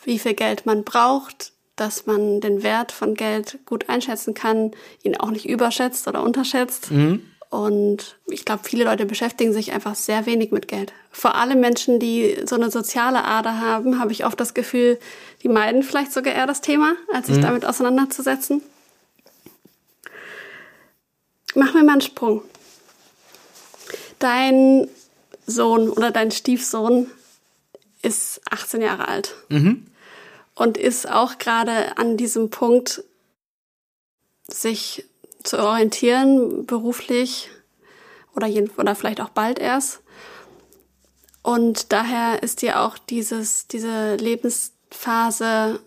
[0.04, 5.16] wie viel Geld man braucht, dass man den Wert von Geld gut einschätzen kann, ihn
[5.16, 6.90] auch nicht überschätzt oder unterschätzt.
[6.90, 7.22] Mhm.
[7.50, 10.92] Und ich glaube, viele Leute beschäftigen sich einfach sehr wenig mit Geld.
[11.10, 14.98] Vor allem Menschen, die so eine soziale Ader haben, habe ich oft das Gefühl,
[15.42, 17.42] die meiden vielleicht sogar eher das Thema, als sich mhm.
[17.42, 18.60] damit auseinanderzusetzen.
[21.54, 22.42] Machen wir mal einen Sprung.
[24.18, 24.88] Dein
[25.46, 27.10] Sohn oder dein Stiefsohn
[28.02, 29.86] ist 18 Jahre alt mhm.
[30.54, 33.02] und ist auch gerade an diesem Punkt,
[34.46, 35.04] sich
[35.48, 37.48] zu orientieren, beruflich
[38.36, 40.00] oder, jeden, oder vielleicht auch bald erst.
[41.42, 45.80] Und daher ist dir auch dieses, diese Lebensphase,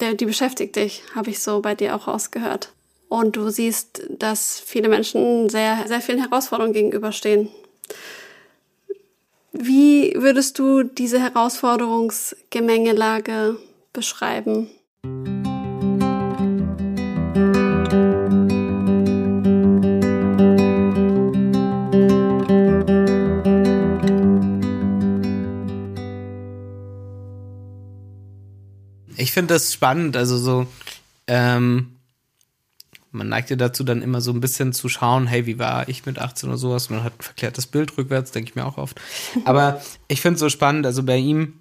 [0.00, 2.74] der, die beschäftigt dich, habe ich so bei dir auch rausgehört.
[3.08, 7.48] Und du siehst, dass viele Menschen sehr, sehr vielen Herausforderungen gegenüberstehen.
[9.52, 13.56] Wie würdest du diese Herausforderungsgemengelage
[13.94, 14.68] beschreiben?
[29.26, 30.68] Ich finde das spannend, also so,
[31.26, 31.96] ähm,
[33.10, 36.06] man neigt ja dazu, dann immer so ein bisschen zu schauen, hey, wie war ich
[36.06, 36.90] mit 18 oder sowas?
[36.90, 39.00] Man hat ein verklärtes Bild rückwärts, denke ich mir auch oft.
[39.44, 41.54] Aber ich finde es so spannend, also bei ihm,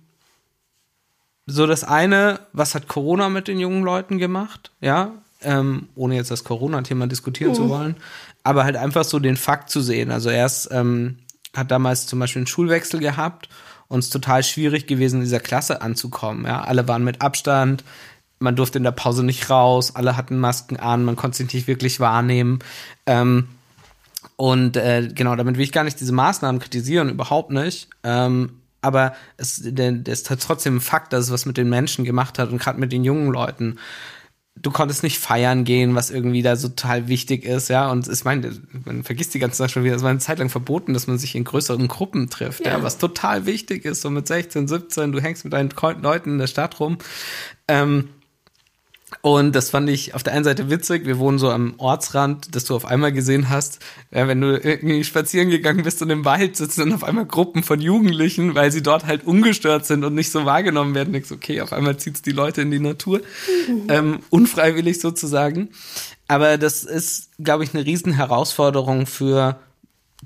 [1.47, 4.69] so das eine, was hat Corona mit den jungen Leuten gemacht?
[4.79, 7.55] Ja, ähm, ohne jetzt das Corona-Thema diskutieren mhm.
[7.55, 7.95] zu wollen,
[8.43, 10.11] aber halt einfach so den Fakt zu sehen.
[10.11, 11.17] Also er ist, ähm,
[11.55, 13.49] hat damals zum Beispiel einen Schulwechsel gehabt
[13.87, 16.45] und es total schwierig gewesen, in dieser Klasse anzukommen.
[16.45, 17.83] Ja, alle waren mit Abstand,
[18.39, 21.67] man durfte in der Pause nicht raus, alle hatten Masken an, man konnte sich nicht
[21.67, 22.59] wirklich wahrnehmen.
[23.05, 23.47] Ähm,
[24.35, 27.89] und äh, genau, damit will ich gar nicht diese Maßnahmen kritisieren, überhaupt nicht.
[28.03, 32.05] Ähm, aber es der ist halt trotzdem ein Fakt, dass es was mit den Menschen
[32.05, 33.79] gemacht hat und gerade mit den jungen Leuten.
[34.61, 37.91] Du konntest nicht feiern gehen, was irgendwie da so total wichtig ist, ja.
[37.91, 38.51] Und ich meine,
[38.85, 41.17] man vergisst die ganze Zeit schon wieder, es war eine Zeit lang verboten, dass man
[41.17, 44.01] sich in größeren Gruppen trifft, ja, ja was total wichtig ist.
[44.01, 45.69] So mit 16, 17, du hängst mit deinen
[46.01, 46.97] Leuten in der Stadt rum.
[47.67, 48.09] Ähm,
[49.21, 51.05] und das fand ich auf der einen Seite witzig.
[51.05, 55.51] Wir wohnen so am Ortsrand, dass du auf einmal gesehen hast, wenn du irgendwie spazieren
[55.51, 59.05] gegangen bist und im Wald sitzen dann auf einmal Gruppen von Jugendlichen, weil sie dort
[59.05, 61.13] halt ungestört sind und nicht so wahrgenommen werden.
[61.13, 63.21] Denkst, okay, auf einmal zieht's die Leute in die Natur.
[63.67, 63.87] Mhm.
[63.89, 65.69] Ähm, unfreiwillig sozusagen.
[66.27, 69.59] Aber das ist, glaube ich, eine riesen Herausforderung für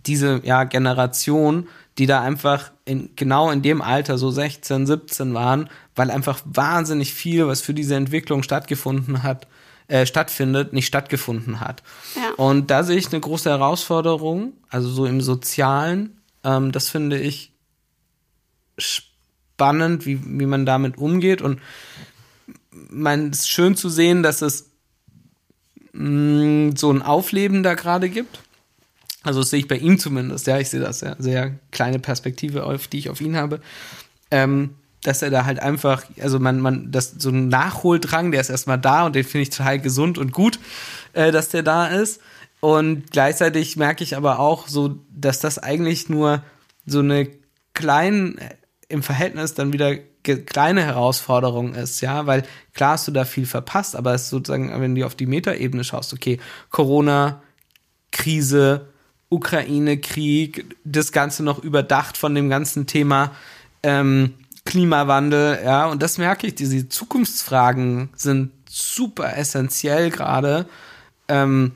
[0.06, 5.69] diese ja, Generation, die da einfach in, genau in dem Alter, so 16, 17 waren,
[5.95, 9.47] weil einfach wahnsinnig viel, was für diese Entwicklung stattgefunden hat,
[9.88, 11.84] äh, stattfindet, nicht stattgefunden hat.
[12.15, 12.34] Ja.
[12.43, 17.54] Und da sehe ich eine große Herausforderung, also so im Sozialen, ähm, das finde ich
[18.80, 21.62] spannend, wie, wie man damit umgeht und
[22.71, 24.71] man ist schön zu sehen, dass es
[25.93, 28.39] mh, mm, so ein Aufleben da gerade gibt
[29.23, 32.65] also das sehe ich bei ihm zumindest, ja, ich sehe das ja, sehr kleine Perspektive,
[32.65, 33.60] auf die ich auf ihn habe.
[34.32, 38.49] Ähm, dass er da halt einfach, also man, man, das so ein Nachholdrang, der ist
[38.49, 40.60] erstmal da und den finde ich total gesund und gut,
[41.13, 42.21] äh, dass der da ist.
[42.60, 46.43] Und gleichzeitig merke ich aber auch so, dass das eigentlich nur
[46.86, 47.29] so eine
[47.73, 48.36] kleine,
[48.89, 53.95] im Verhältnis dann wieder kleine Herausforderung ist, ja, weil klar hast du da viel verpasst,
[53.95, 57.41] aber es ist sozusagen, wenn du auf die Metaebene schaust, okay, Corona,
[58.12, 58.89] Krise,
[59.30, 63.32] Ukraine-Krieg, das Ganze noch überdacht von dem ganzen Thema
[63.84, 64.34] ähm,
[64.65, 70.68] Klimawandel, ja, und das merke ich, diese Zukunftsfragen sind super essentiell gerade
[71.28, 71.72] ähm,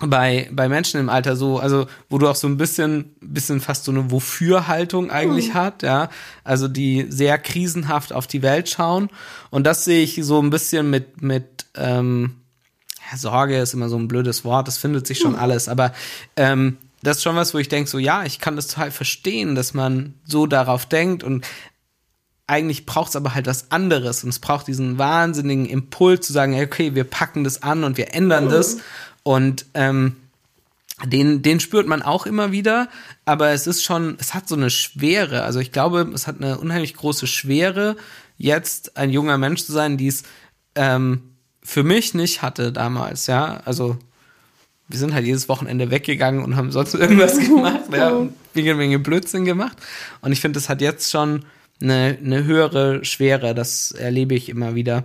[0.00, 3.84] bei, bei Menschen im Alter so, also wo du auch so ein bisschen, bisschen fast
[3.84, 5.54] so eine Wofür-Haltung eigentlich mhm.
[5.54, 6.10] hat, ja,
[6.44, 9.08] also die sehr krisenhaft auf die Welt schauen
[9.50, 12.34] und das sehe ich so ein bisschen mit, mit ähm,
[13.16, 15.40] Sorge ist immer so ein blödes Wort, das findet sich schon hm.
[15.40, 15.92] alles, aber
[16.36, 19.54] ähm, das ist schon was, wo ich denke, so ja, ich kann das total verstehen,
[19.54, 21.46] dass man so darauf denkt und
[22.46, 26.58] eigentlich braucht es aber halt was anderes und es braucht diesen wahnsinnigen Impuls zu sagen,
[26.60, 28.50] okay, wir packen das an und wir ändern mhm.
[28.50, 28.78] das
[29.22, 30.16] und ähm,
[31.04, 32.88] den, den spürt man auch immer wieder,
[33.24, 35.42] aber es ist schon, es hat so eine Schwere.
[35.44, 37.96] Also ich glaube, es hat eine unheimlich große Schwere,
[38.36, 40.24] jetzt ein junger Mensch zu sein, die es
[40.74, 41.27] ähm,
[41.68, 43.60] für mich nicht hatte damals, ja.
[43.66, 43.98] Also
[44.88, 48.98] wir sind halt jedes Wochenende weggegangen und haben sonst irgendwas gemacht, ja, und eine Menge
[48.98, 49.76] Blödsinn gemacht.
[50.22, 51.44] Und ich finde, das hat jetzt schon
[51.82, 55.04] eine, eine höhere Schwere, das erlebe ich immer wieder.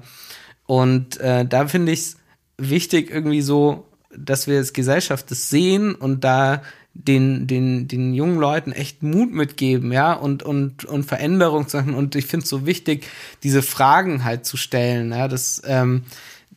[0.65, 2.17] Und äh, da finde ich es
[2.57, 6.61] wichtig, irgendwie so, dass wir als Gesellschaft das sehen und da
[6.93, 11.93] den, den, den jungen Leuten echt Mut mitgeben, ja, und, und, und Veränderung zu machen.
[11.93, 13.05] Und ich finde es so wichtig,
[13.43, 16.03] diese Fragen halt zu stellen, ja, das, ähm,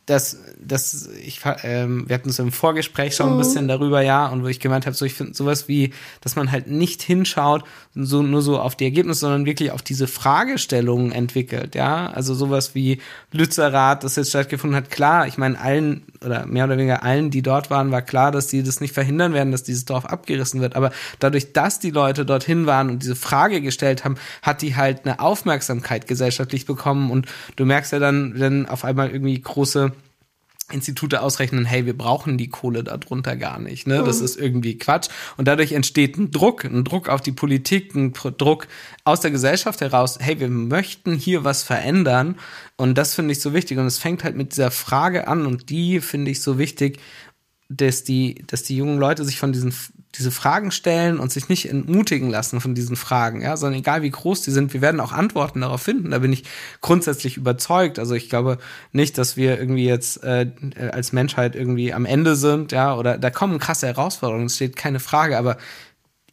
[0.07, 3.39] dass, dass ich, ähm, wir hatten so im Vorgespräch schon ein mhm.
[3.39, 6.51] bisschen darüber, ja, und wo ich gemeint habe, so ich finde sowas wie, dass man
[6.51, 7.63] halt nicht hinschaut,
[7.95, 12.07] so nur so auf die Ergebnisse, sondern wirklich auf diese Fragestellungen entwickelt, ja.
[12.07, 12.99] Also sowas wie
[13.31, 17.41] Lützerath, das jetzt stattgefunden hat, klar, ich meine, allen oder mehr oder weniger allen, die
[17.41, 20.75] dort waren, war klar, dass sie das nicht verhindern werden, dass dieses Dorf abgerissen wird.
[20.75, 25.05] Aber dadurch, dass die Leute dorthin waren und diese Frage gestellt haben, hat die halt
[25.05, 29.91] eine Aufmerksamkeit gesellschaftlich bekommen und du merkst ja dann, wenn auf einmal irgendwie große
[30.71, 33.87] Institute ausrechnen, hey, wir brauchen die Kohle darunter gar nicht.
[33.87, 34.03] Ne?
[34.03, 34.25] Das mhm.
[34.25, 35.07] ist irgendwie Quatsch.
[35.37, 38.67] Und dadurch entsteht ein Druck, ein Druck auf die Politik, ein Druck
[39.05, 42.37] aus der Gesellschaft heraus, hey, wir möchten hier was verändern.
[42.75, 43.77] Und das finde ich so wichtig.
[43.77, 46.99] Und es fängt halt mit dieser Frage an und die finde ich so wichtig,
[47.69, 49.73] dass die, dass die jungen Leute sich von diesen
[50.15, 54.09] diese Fragen stellen und sich nicht entmutigen lassen von diesen Fragen, ja, sondern egal wie
[54.09, 56.11] groß die sind, wir werden auch Antworten darauf finden.
[56.11, 56.43] Da bin ich
[56.81, 57.99] grundsätzlich überzeugt.
[57.99, 58.57] Also ich glaube
[58.91, 60.49] nicht, dass wir irgendwie jetzt äh,
[60.91, 64.99] als Menschheit irgendwie am Ende sind, ja, oder da kommen krasse Herausforderungen, es steht keine
[64.99, 65.57] Frage, aber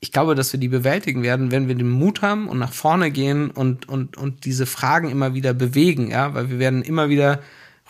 [0.01, 3.11] ich glaube, dass wir die bewältigen werden, wenn wir den Mut haben und nach vorne
[3.11, 7.41] gehen und, und, und diese Fragen immer wieder bewegen, ja, weil wir werden immer wieder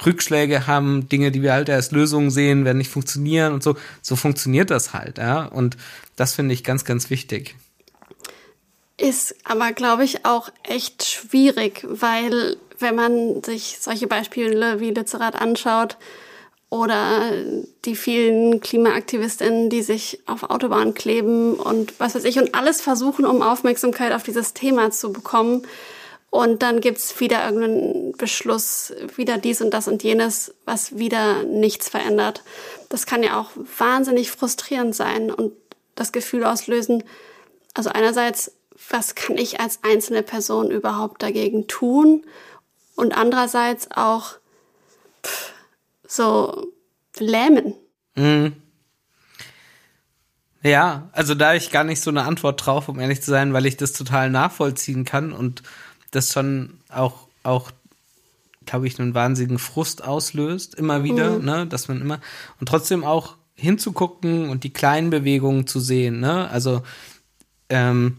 [0.04, 3.76] Rückschläge haben, Dinge, die wir halt als Lösungen sehen, werden nicht funktionieren und so.
[4.02, 5.46] So funktioniert das halt, ja.
[5.46, 5.76] Und
[6.16, 7.54] das finde ich ganz, ganz wichtig.
[8.96, 15.40] Ist aber, glaube ich, auch echt schwierig, weil wenn man sich solche Beispiele wie Lützerath
[15.40, 15.96] anschaut
[16.70, 17.30] oder
[17.84, 23.24] die vielen Klimaaktivistinnen, die sich auf Autobahnen kleben und was weiß ich und alles versuchen,
[23.26, 25.62] um Aufmerksamkeit auf dieses Thema zu bekommen,
[26.34, 31.88] und dann gibt's wieder irgendeinen Beschluss, wieder dies und das und jenes, was wieder nichts
[31.88, 32.42] verändert.
[32.88, 35.52] Das kann ja auch wahnsinnig frustrierend sein und
[35.94, 37.04] das Gefühl auslösen,
[37.72, 38.50] also einerseits,
[38.90, 42.26] was kann ich als einzelne Person überhaupt dagegen tun?
[42.96, 44.32] Und andererseits auch
[45.24, 45.52] pff,
[46.04, 46.66] so
[47.16, 47.74] lähmen.
[48.16, 48.56] Mhm.
[50.64, 53.66] Ja, also da ich gar nicht so eine Antwort drauf, um ehrlich zu sein, weil
[53.66, 55.62] ich das total nachvollziehen kann und
[56.14, 57.70] das schon auch, auch
[58.66, 61.44] glaube ich, einen wahnsinnigen Frust auslöst, immer wieder, mhm.
[61.44, 62.20] ne, dass man immer,
[62.60, 66.82] und trotzdem auch hinzugucken und die kleinen Bewegungen zu sehen, ne, also,
[67.68, 68.18] ähm,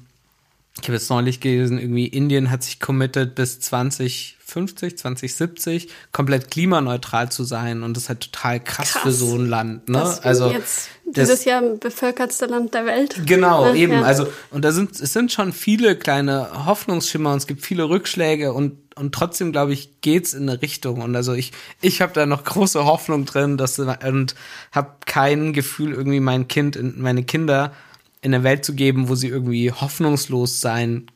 [0.81, 7.31] ich habe jetzt neulich gelesen, irgendwie Indien hat sich committed bis 2050, 2070 komplett klimaneutral
[7.31, 9.01] zu sein und das ist halt total krass, krass.
[9.01, 9.88] für so ein Land.
[9.88, 9.99] Ne?
[9.99, 13.21] Das also jetzt dieses Jahr bevölkertste Land der Welt.
[13.25, 13.77] Genau, ne?
[13.77, 13.93] eben.
[13.93, 14.01] Ja.
[14.01, 18.51] Also und da sind es sind schon viele kleine Hoffnungsschimmer und es gibt viele Rückschläge
[18.51, 22.25] und und trotzdem glaube ich geht's in eine Richtung und also ich ich habe da
[22.25, 24.35] noch große Hoffnung drin, dass und
[24.73, 27.71] habe kein Gefühl irgendwie mein Kind meine Kinder
[28.21, 31.08] in eine Welt zu geben, wo sie irgendwie hoffnungslos sein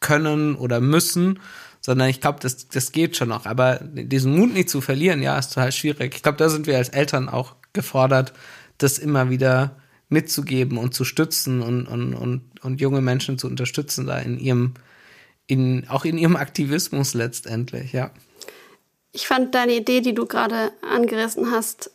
[0.00, 1.38] können oder müssen,
[1.80, 3.46] sondern ich glaube, das, das geht schon noch.
[3.46, 6.14] Aber diesen Mut nicht zu verlieren, ja, ist total schwierig.
[6.14, 8.32] Ich glaube, da sind wir als Eltern auch gefordert,
[8.78, 9.76] das immer wieder
[10.08, 14.74] mitzugeben und zu stützen und, und, und, und junge Menschen zu unterstützen, da in ihrem,
[15.46, 18.10] in, auch in ihrem Aktivismus letztendlich, ja.
[19.12, 21.90] Ich fand deine Idee, die du gerade angerissen hast,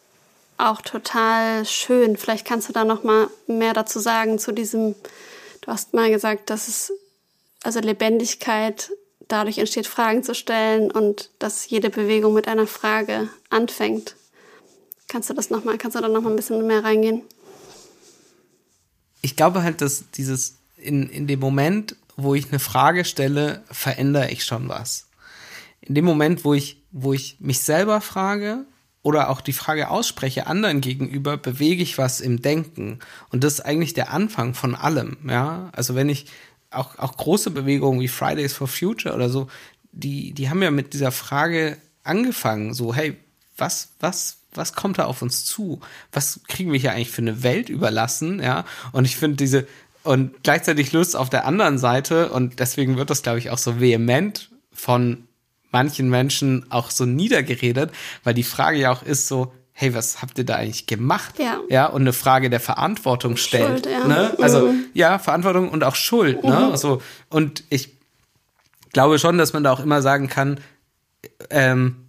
[0.57, 2.17] auch total schön.
[2.17, 4.95] Vielleicht kannst du da noch mal mehr dazu sagen zu diesem.
[5.61, 6.93] Du hast mal gesagt, dass es
[7.63, 8.91] also Lebendigkeit
[9.27, 14.15] dadurch entsteht, Fragen zu stellen und dass jede Bewegung mit einer Frage anfängt.
[15.07, 15.77] Kannst du das noch mal?
[15.77, 17.21] Kannst du da noch mal ein bisschen mehr reingehen?
[19.21, 24.31] Ich glaube halt, dass dieses in in dem Moment, wo ich eine Frage stelle, verändere
[24.31, 25.07] ich schon was.
[25.81, 28.65] In dem Moment, wo ich wo ich mich selber frage,
[29.07, 32.99] oder auch die Frage ausspreche anderen gegenüber, bewege ich was im Denken.
[33.29, 35.69] Und das ist eigentlich der Anfang von allem, ja.
[35.71, 36.25] Also wenn ich
[36.71, 39.47] auch, auch große Bewegungen wie Fridays for Future oder so,
[39.93, 43.15] die, die haben ja mit dieser Frage angefangen, so, hey,
[43.55, 45.79] was, was, was kommt da auf uns zu?
[46.11, 48.65] Was kriegen wir hier eigentlich für eine Welt überlassen, ja?
[48.91, 49.67] Und ich finde diese,
[50.03, 53.79] und gleichzeitig löst auf der anderen Seite, und deswegen wird das, glaube ich, auch so
[53.79, 55.26] vehement von
[55.71, 57.91] manchen Menschen auch so niedergeredet,
[58.23, 61.35] weil die Frage ja auch ist so, hey, was habt ihr da eigentlich gemacht?
[61.37, 61.59] Ja.
[61.69, 63.85] Ja, und eine Frage der Verantwortung stellt.
[63.85, 64.07] Schuld, ja.
[64.07, 64.35] ne?
[64.41, 64.85] Also, mhm.
[64.93, 66.49] ja, Verantwortung und auch Schuld, ne?
[66.49, 66.57] mhm.
[66.57, 66.71] ne?
[66.71, 67.95] Also, und ich
[68.91, 70.59] glaube schon, dass man da auch immer sagen kann,
[71.51, 72.07] ähm,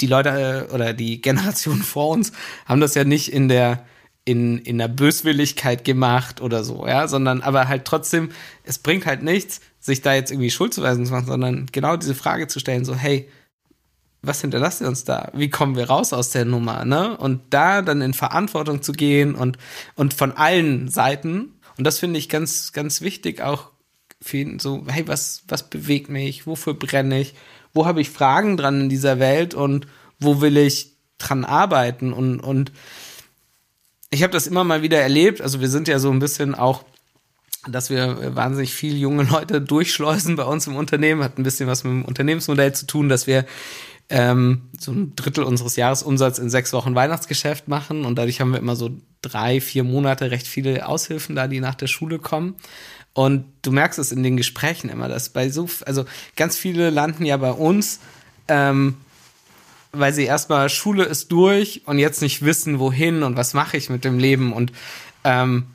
[0.00, 2.32] die Leute äh, oder die Generation vor uns
[2.66, 3.84] haben das ja nicht in der
[4.24, 8.30] in, in der Böswilligkeit gemacht oder so, ja, sondern aber halt trotzdem,
[8.64, 12.46] es bringt halt nichts, sich da jetzt irgendwie Schuldzuweisungen zu machen, sondern genau diese Frage
[12.46, 13.28] zu stellen, so, hey,
[14.22, 15.30] was hinterlasst ihr uns da?
[15.34, 17.14] Wie kommen wir raus aus der Nummer, ne?
[17.18, 19.58] Und da dann in Verantwortung zu gehen und,
[19.94, 21.52] und von allen Seiten.
[21.76, 23.72] Und das finde ich ganz, ganz wichtig auch
[24.22, 26.46] für ihn, so, hey, was, was bewegt mich?
[26.46, 27.34] Wofür brenne ich?
[27.74, 29.86] Wo habe ich Fragen dran in dieser Welt und
[30.18, 32.14] wo will ich dran arbeiten?
[32.14, 32.72] Und, und
[34.08, 35.42] ich habe das immer mal wieder erlebt.
[35.42, 36.84] Also wir sind ja so ein bisschen auch
[37.68, 41.84] dass wir wahnsinnig viel junge Leute durchschleusen bei uns im Unternehmen, hat ein bisschen was
[41.84, 43.44] mit dem Unternehmensmodell zu tun, dass wir
[44.10, 48.58] ähm, so ein Drittel unseres Jahresumsatz in sechs Wochen Weihnachtsgeschäft machen und dadurch haben wir
[48.58, 48.90] immer so
[49.22, 52.56] drei, vier Monate recht viele Aushilfen da, die nach der Schule kommen.
[53.14, 56.04] Und du merkst es in den Gesprächen immer, dass bei so, also
[56.36, 58.00] ganz viele landen ja bei uns,
[58.48, 58.96] ähm,
[59.92, 63.88] weil sie erstmal Schule ist durch und jetzt nicht wissen, wohin und was mache ich
[63.88, 64.52] mit dem Leben.
[64.52, 64.72] Und
[65.22, 65.66] ähm,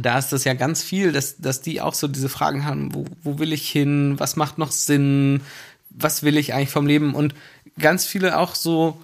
[0.00, 3.04] da ist das ja ganz viel, dass, dass die auch so diese Fragen haben, wo,
[3.22, 5.42] wo will ich hin, was macht noch Sinn,
[5.90, 7.34] was will ich eigentlich vom Leben und
[7.78, 9.00] ganz viele auch so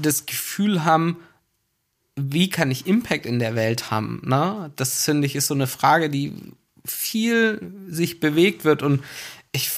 [0.00, 1.16] das Gefühl haben,
[2.14, 4.22] wie kann ich Impact in der Welt haben?
[4.24, 4.70] Ne?
[4.76, 6.32] Das finde ich ist so eine Frage, die
[6.84, 9.02] viel sich bewegt wird und
[9.52, 9.70] ich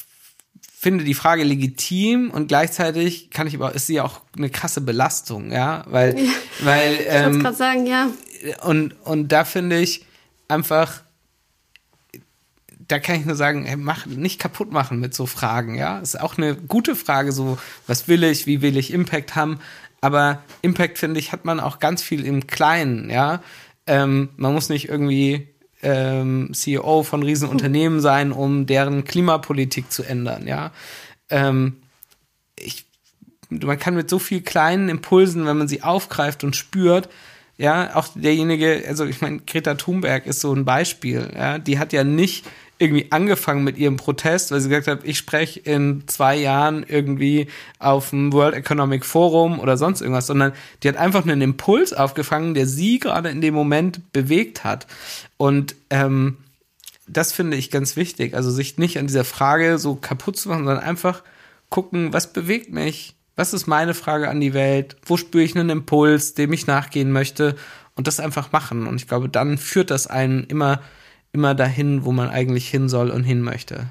[0.79, 5.53] finde die Frage legitim und gleichzeitig kann ich aber ist sie auch eine krasse Belastung,
[5.53, 8.09] ja, weil ja, weil ähm, ich gerade sagen, ja.
[8.63, 10.07] Und und da finde ich
[10.51, 11.03] einfach
[12.91, 15.99] da kann ich nur sagen, hey, mach nicht kaputt machen mit so Fragen, ja.
[16.01, 19.61] Ist auch eine gute Frage, so, was will ich, wie will ich Impact haben?
[20.01, 23.43] Aber Impact, finde ich, hat man auch ganz viel im Kleinen, ja.
[23.87, 25.49] Ähm, man muss nicht irgendwie
[25.83, 30.73] ähm, CEO von Riesenunternehmen sein, um deren Klimapolitik zu ändern, ja.
[31.29, 31.77] Ähm,
[32.59, 32.87] ich,
[33.51, 37.09] man kann mit so viel kleinen Impulsen, wenn man sie aufgreift und spürt,
[37.61, 41.93] ja, auch derjenige, also ich meine, Greta Thunberg ist so ein Beispiel, ja, die hat
[41.93, 42.47] ja nicht
[42.79, 47.49] irgendwie angefangen mit ihrem Protest, weil sie gesagt hat, ich spreche in zwei Jahren irgendwie
[47.79, 52.55] auf dem World Economic Forum oder sonst irgendwas, sondern die hat einfach einen Impuls aufgefangen,
[52.55, 54.87] der sie gerade in dem Moment bewegt hat.
[55.37, 56.39] Und ähm,
[57.07, 58.35] das finde ich ganz wichtig.
[58.35, 61.23] Also sich nicht an dieser Frage so kaputt zu machen, sondern einfach
[61.69, 63.17] gucken, was bewegt mich?
[63.41, 64.97] Was ist meine Frage an die Welt?
[65.07, 67.57] Wo spüre ich einen Impuls, dem ich nachgehen möchte?
[67.95, 68.87] Und das einfach machen.
[68.87, 70.81] Und ich glaube, dann führt das einen immer
[71.33, 73.87] immer dahin, wo man eigentlich hin soll und hin möchte.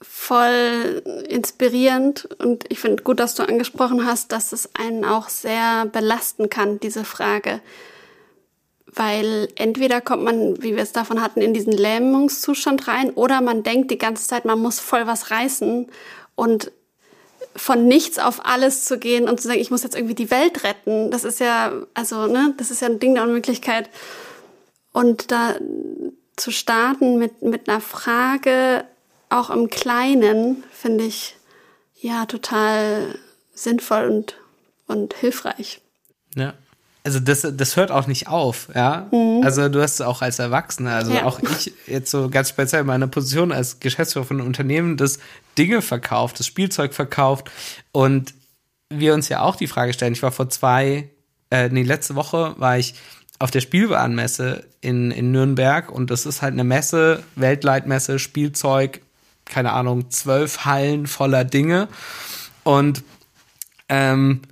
[0.00, 5.86] Voll inspirierend und ich finde gut, dass du angesprochen hast, dass es einen auch sehr
[5.86, 7.60] belasten kann, diese Frage.
[8.94, 13.62] Weil entweder kommt man, wie wir es davon hatten, in diesen Lähmungszustand rein oder man
[13.62, 15.86] denkt die ganze Zeit, man muss voll was reißen
[16.34, 16.72] und
[17.54, 20.64] von nichts auf alles zu gehen und zu sagen, ich muss jetzt irgendwie die Welt
[20.64, 23.90] retten, das ist ja, also, ne, das ist ja ein Ding der Unmöglichkeit.
[24.92, 25.54] Und da
[26.36, 28.84] zu starten mit, mit einer Frage,
[29.28, 31.36] auch im Kleinen, finde ich
[32.00, 33.18] ja total
[33.52, 34.36] sinnvoll und,
[34.86, 35.80] und hilfreich.
[36.34, 36.54] Ja
[37.02, 39.08] also das, das hört auch nicht auf, ja.
[39.10, 39.42] Mhm.
[39.42, 41.24] Also du hast auch als Erwachsener, also ja.
[41.24, 45.18] auch ich jetzt so ganz speziell in meiner Position als Geschäftsführer von einem Unternehmen, das
[45.56, 47.50] Dinge verkauft, das Spielzeug verkauft
[47.92, 48.34] und
[48.90, 50.12] wir uns ja auch die Frage stellen.
[50.12, 51.08] Ich war vor zwei,
[51.50, 52.94] äh, nee, letzte Woche war ich
[53.38, 59.00] auf der Spielwarenmesse in, in Nürnberg und das ist halt eine Messe, Weltleitmesse, Spielzeug,
[59.46, 61.88] keine Ahnung, zwölf Hallen voller Dinge
[62.62, 63.02] und
[63.88, 64.42] ähm,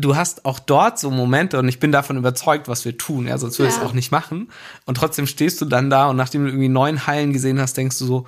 [0.00, 3.38] du hast auch dort so Momente und ich bin davon überzeugt, was wir tun, ja,
[3.38, 3.82] sonst würde ich ja.
[3.82, 4.50] es auch nicht machen.
[4.84, 7.98] Und trotzdem stehst du dann da und nachdem du irgendwie neun Hallen gesehen hast, denkst
[7.98, 8.26] du so,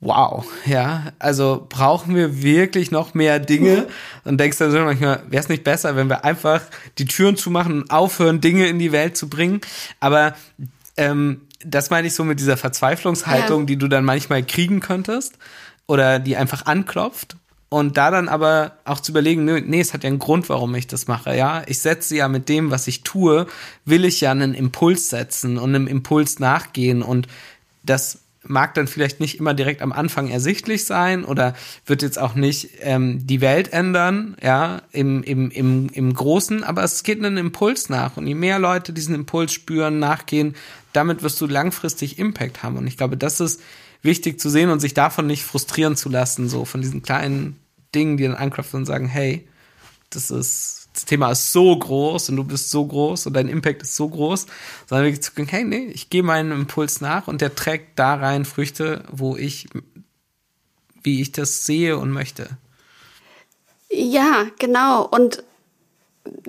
[0.00, 3.86] wow, ja, also brauchen wir wirklich noch mehr Dinge?
[4.24, 6.62] Und denkst dann so manchmal, wäre es nicht besser, wenn wir einfach
[6.96, 9.60] die Türen zumachen und aufhören, Dinge in die Welt zu bringen?
[9.98, 10.34] Aber
[10.96, 13.66] ähm, das meine ich so mit dieser Verzweiflungshaltung, ja.
[13.66, 15.34] die du dann manchmal kriegen könntest
[15.86, 17.36] oder die einfach anklopft
[17.70, 20.74] und da dann aber auch zu überlegen, nee, nee, es hat ja einen Grund, warum
[20.74, 21.62] ich das mache, ja.
[21.66, 23.46] Ich setze ja mit dem, was ich tue,
[23.84, 27.28] will ich ja einen Impuls setzen und einem Impuls nachgehen und
[27.84, 31.54] das mag dann vielleicht nicht immer direkt am Anfang ersichtlich sein oder
[31.86, 36.82] wird jetzt auch nicht ähm, die Welt ändern, ja, im, im, im, im Großen, aber
[36.82, 38.16] es geht einen Impuls nach.
[38.16, 40.56] Und je mehr Leute diesen Impuls spüren, nachgehen,
[40.92, 42.78] damit wirst du langfristig Impact haben.
[42.78, 43.60] Und ich glaube, das ist
[44.02, 47.59] wichtig zu sehen und sich davon nicht frustrieren zu lassen, so von diesen kleinen
[47.94, 49.46] Dingen, die dann anklopfen und sagen, hey,
[50.10, 53.82] das ist, das Thema ist so groß und du bist so groß und dein Impact
[53.82, 54.46] ist so groß,
[54.88, 58.14] sondern wirklich zu sagen, hey, nee, ich gehe meinem Impuls nach und der trägt da
[58.14, 59.68] rein Früchte, wo ich,
[61.02, 62.58] wie ich das sehe und möchte.
[63.90, 65.06] Ja, genau.
[65.06, 65.42] Und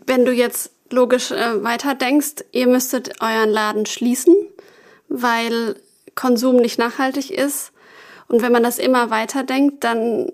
[0.06, 4.36] wenn du jetzt logisch äh, weiterdenkst, ihr müsstet euren Laden schließen,
[5.08, 5.75] weil
[6.15, 7.71] Konsum nicht nachhaltig ist.
[8.27, 10.32] Und wenn man das immer weiterdenkt, dann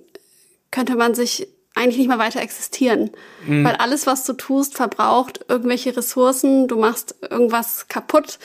[0.72, 3.12] könnte man sich eigentlich nicht mehr weiter existieren.
[3.46, 3.64] Mhm.
[3.64, 8.40] Weil alles, was du tust, verbraucht irgendwelche Ressourcen, du machst irgendwas kaputt,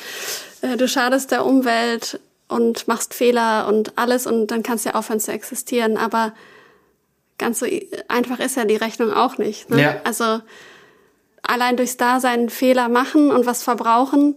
[0.61, 4.95] äh, du schadest der Umwelt und machst Fehler und alles und dann kannst du ja
[4.97, 5.97] aufhören zu existieren.
[5.97, 6.35] Aber
[7.39, 7.67] ganz so
[8.09, 9.71] einfach ist ja die Rechnung auch nicht.
[9.71, 9.83] Ne?
[9.83, 10.01] Ja.
[10.05, 10.41] Also
[11.43, 14.37] allein durchs Dasein Fehler machen und was verbrauchen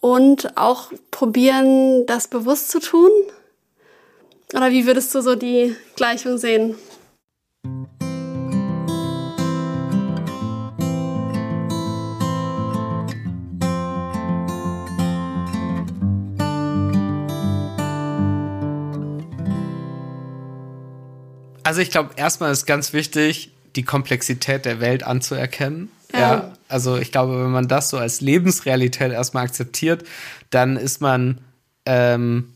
[0.00, 3.10] und auch probieren, das bewusst zu tun?
[4.52, 6.76] Oder wie würdest du so die Gleichung sehen?
[21.62, 26.20] Also ich glaube, erstmal ist ganz wichtig, die Komplexität der Welt anzuerkennen ja.
[26.20, 26.52] ja.
[26.68, 30.04] Also ich glaube, wenn man das so als Lebensrealität erstmal akzeptiert,
[30.50, 31.40] dann ist man,
[31.84, 32.52] ähm,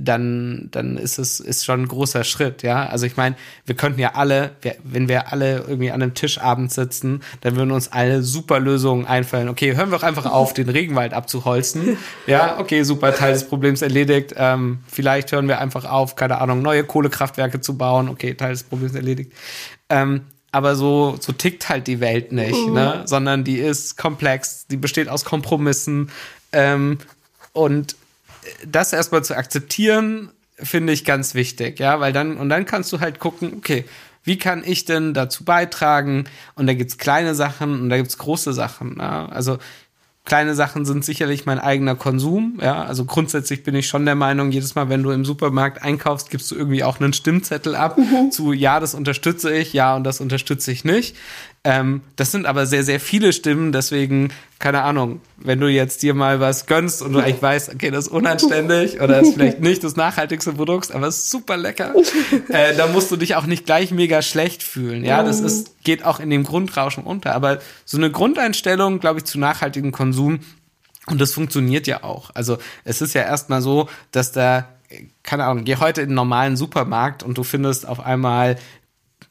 [0.00, 2.86] dann, dann ist es ist schon ein großer Schritt, ja.
[2.86, 3.36] Also ich meine,
[3.66, 4.52] wir könnten ja alle,
[4.84, 9.06] wenn wir alle irgendwie an einem Tisch abends sitzen, dann würden uns alle super Lösungen
[9.06, 9.48] einfallen.
[9.48, 11.96] Okay, hören wir auch einfach auf, den Regenwald abzuholzen.
[12.26, 14.34] Ja, okay, super, Teil des Problems erledigt.
[14.36, 18.08] Ähm, vielleicht hören wir einfach auf, keine Ahnung, neue Kohlekraftwerke zu bauen.
[18.08, 19.32] Okay, Teil des Problems erledigt.
[19.88, 22.74] Ähm, aber so, so tickt halt die Welt nicht, mhm.
[22.74, 23.02] ne?
[23.04, 26.10] sondern die ist komplex, die besteht aus Kompromissen.
[26.52, 26.98] Ähm,
[27.52, 27.96] und
[28.66, 33.00] das erstmal zu akzeptieren, finde ich ganz wichtig, ja, weil dann, und dann kannst du
[33.00, 33.84] halt gucken, okay,
[34.24, 36.24] wie kann ich denn dazu beitragen?
[36.54, 38.96] Und da gibt's kleine Sachen und da gibt's große Sachen.
[38.98, 39.26] Ja?
[39.26, 39.58] Also
[40.28, 42.58] Kleine Sachen sind sicherlich mein eigener Konsum.
[42.60, 46.28] Ja, also grundsätzlich bin ich schon der Meinung, jedes Mal, wenn du im Supermarkt einkaufst,
[46.28, 48.30] gibst du irgendwie auch einen Stimmzettel ab mhm.
[48.30, 51.16] zu ja, das unterstütze ich, ja und das unterstütze ich nicht.
[51.68, 56.14] Ähm, das sind aber sehr, sehr viele Stimmen, deswegen, keine Ahnung, wenn du jetzt dir
[56.14, 59.84] mal was gönnst und du eigentlich weißt, okay, das ist unanständig oder ist vielleicht nicht
[59.84, 61.94] das nachhaltigste Produkt, aber es ist super lecker,
[62.48, 65.04] äh, da musst du dich auch nicht gleich mega schlecht fühlen.
[65.04, 67.34] Ja, das ist, geht auch in dem Grundrauschen unter.
[67.34, 70.40] Aber so eine Grundeinstellung, glaube ich, zu nachhaltigem Konsum,
[71.06, 72.30] und das funktioniert ja auch.
[72.32, 74.68] Also es ist ja erstmal so, dass da
[75.22, 78.56] keine Ahnung, geh heute in einen normalen Supermarkt und du findest auf einmal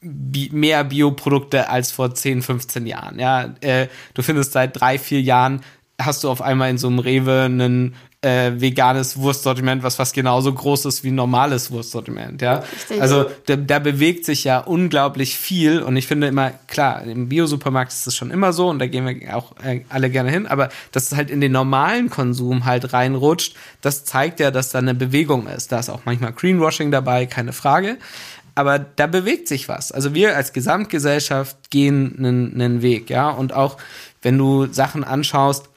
[0.00, 3.18] bi mehr Bioprodukte als vor 10, 15 Jahren.
[3.18, 5.60] Ja, äh, du findest seit drei, vier Jahren
[6.00, 10.52] hast du auf einmal in so einem Rewe ein äh, veganes Wurstsortiment, was fast genauso
[10.52, 12.64] groß ist wie ein normales Wurstsortiment, ja.
[12.98, 17.92] Also da, da bewegt sich ja unglaublich viel und ich finde immer, klar, im Biosupermarkt
[17.92, 20.68] ist das schon immer so und da gehen wir auch äh, alle gerne hin, aber
[20.90, 24.94] dass es halt in den normalen Konsum halt reinrutscht, das zeigt ja, dass da eine
[24.94, 25.70] Bewegung ist.
[25.70, 27.98] Da ist auch manchmal Greenwashing dabei, keine Frage
[28.58, 29.92] aber da bewegt sich was.
[29.92, 33.30] Also wir als Gesamtgesellschaft gehen einen, einen Weg, ja.
[33.30, 33.76] Und auch
[34.20, 35.68] wenn du Sachen anschaust,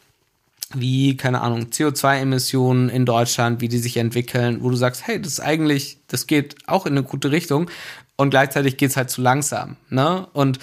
[0.73, 5.33] wie, keine Ahnung, CO2-Emissionen in Deutschland, wie die sich entwickeln, wo du sagst, hey, das
[5.33, 7.69] ist eigentlich, das geht auch in eine gute Richtung
[8.15, 10.25] und gleichzeitig geht's halt zu langsam, ne?
[10.33, 10.57] Und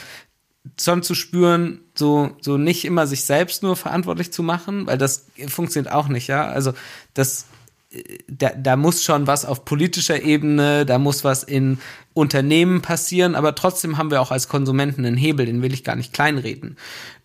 [0.81, 5.27] schon zu spüren, so, so nicht immer sich selbst nur verantwortlich zu machen, weil das
[5.47, 6.49] funktioniert auch nicht, ja.
[6.49, 6.73] Also
[7.15, 7.47] das
[8.29, 11.79] da, da muss schon was auf politischer Ebene, da muss was in
[12.13, 15.97] Unternehmen passieren, aber trotzdem haben wir auch als Konsumenten einen Hebel, den will ich gar
[15.97, 16.77] nicht kleinreden.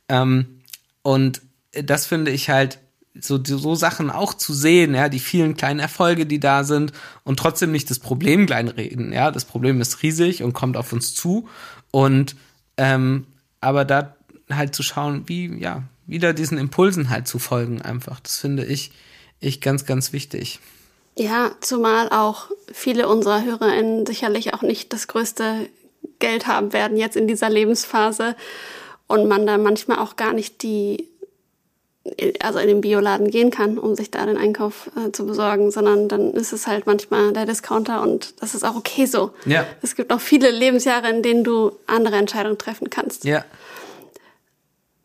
[0.08, 0.62] Ähm,
[1.02, 1.42] und
[1.72, 2.80] das finde ich halt
[3.20, 6.94] so, so Sachen auch zu sehen, ja, die vielen kleinen Erfolge, die da sind
[7.24, 11.14] und trotzdem nicht das Problem kleinreden, ja, das Problem ist riesig und kommt auf uns
[11.14, 11.48] zu
[11.92, 12.36] und
[12.78, 13.28] ähm,
[13.62, 14.16] aber da
[14.50, 18.92] halt zu schauen, wie, ja, wieder diesen Impulsen halt zu folgen einfach, das finde ich
[19.44, 20.60] ich ganz, ganz wichtig.
[21.18, 25.70] Ja, zumal auch viele unserer HörerInnen sicherlich auch nicht das größte
[26.20, 28.36] Geld haben werden jetzt in dieser Lebensphase
[29.08, 31.08] und man da manchmal auch gar nicht die,
[32.42, 36.08] also in den Bioladen gehen kann, um sich da den Einkauf äh, zu besorgen, sondern
[36.08, 39.32] dann ist es halt manchmal der Discounter und das ist auch okay so.
[39.46, 39.66] Ja.
[39.82, 43.24] Es gibt noch viele Lebensjahre, in denen du andere Entscheidungen treffen kannst.
[43.24, 43.46] Ja.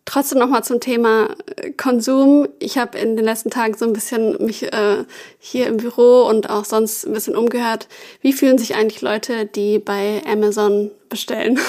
[0.08, 2.48] Trotzdem nochmal zum Thema äh, Konsum.
[2.60, 5.04] Ich habe in den letzten Tagen so ein bisschen mich äh,
[5.38, 7.88] hier im Büro und auch sonst ein bisschen umgehört.
[8.22, 11.60] Wie fühlen sich eigentlich Leute, die bei Amazon bestellen?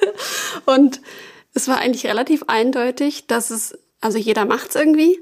[0.64, 1.02] und
[1.52, 5.20] es war eigentlich relativ eindeutig, dass es, also jeder macht's irgendwie,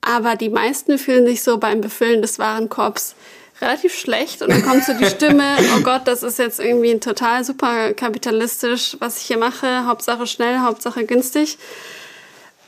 [0.00, 3.14] aber die meisten fühlen sich so beim Befüllen des Warenkorbs
[3.60, 7.44] relativ schlecht und dann kommt so die Stimme, oh Gott, das ist jetzt irgendwie total
[7.44, 11.58] super kapitalistisch, was ich hier mache, Hauptsache schnell, Hauptsache günstig.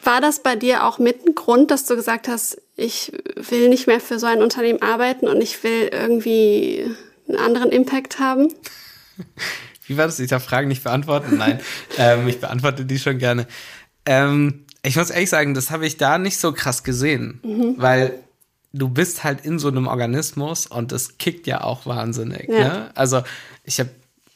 [0.04, 3.86] War das bei dir auch mit ein Grund, dass du gesagt hast, ich will nicht
[3.86, 6.90] mehr für so ein Unternehmen arbeiten und ich will irgendwie
[7.28, 8.52] einen anderen Impact haben?
[9.86, 10.18] Wie war das?
[10.18, 11.36] Ich darf Fragen nicht beantworten?
[11.38, 11.60] Nein,
[11.98, 13.46] ähm, ich beantworte die schon gerne.
[14.04, 17.74] Ähm, ich muss ehrlich sagen, das habe ich da nicht so krass gesehen, mhm.
[17.76, 18.18] weil
[18.72, 22.48] du bist halt in so einem Organismus und das kickt ja auch wahnsinnig.
[22.48, 22.58] Ja.
[22.58, 22.90] Ne?
[22.94, 23.22] Also
[23.64, 23.90] ich habe,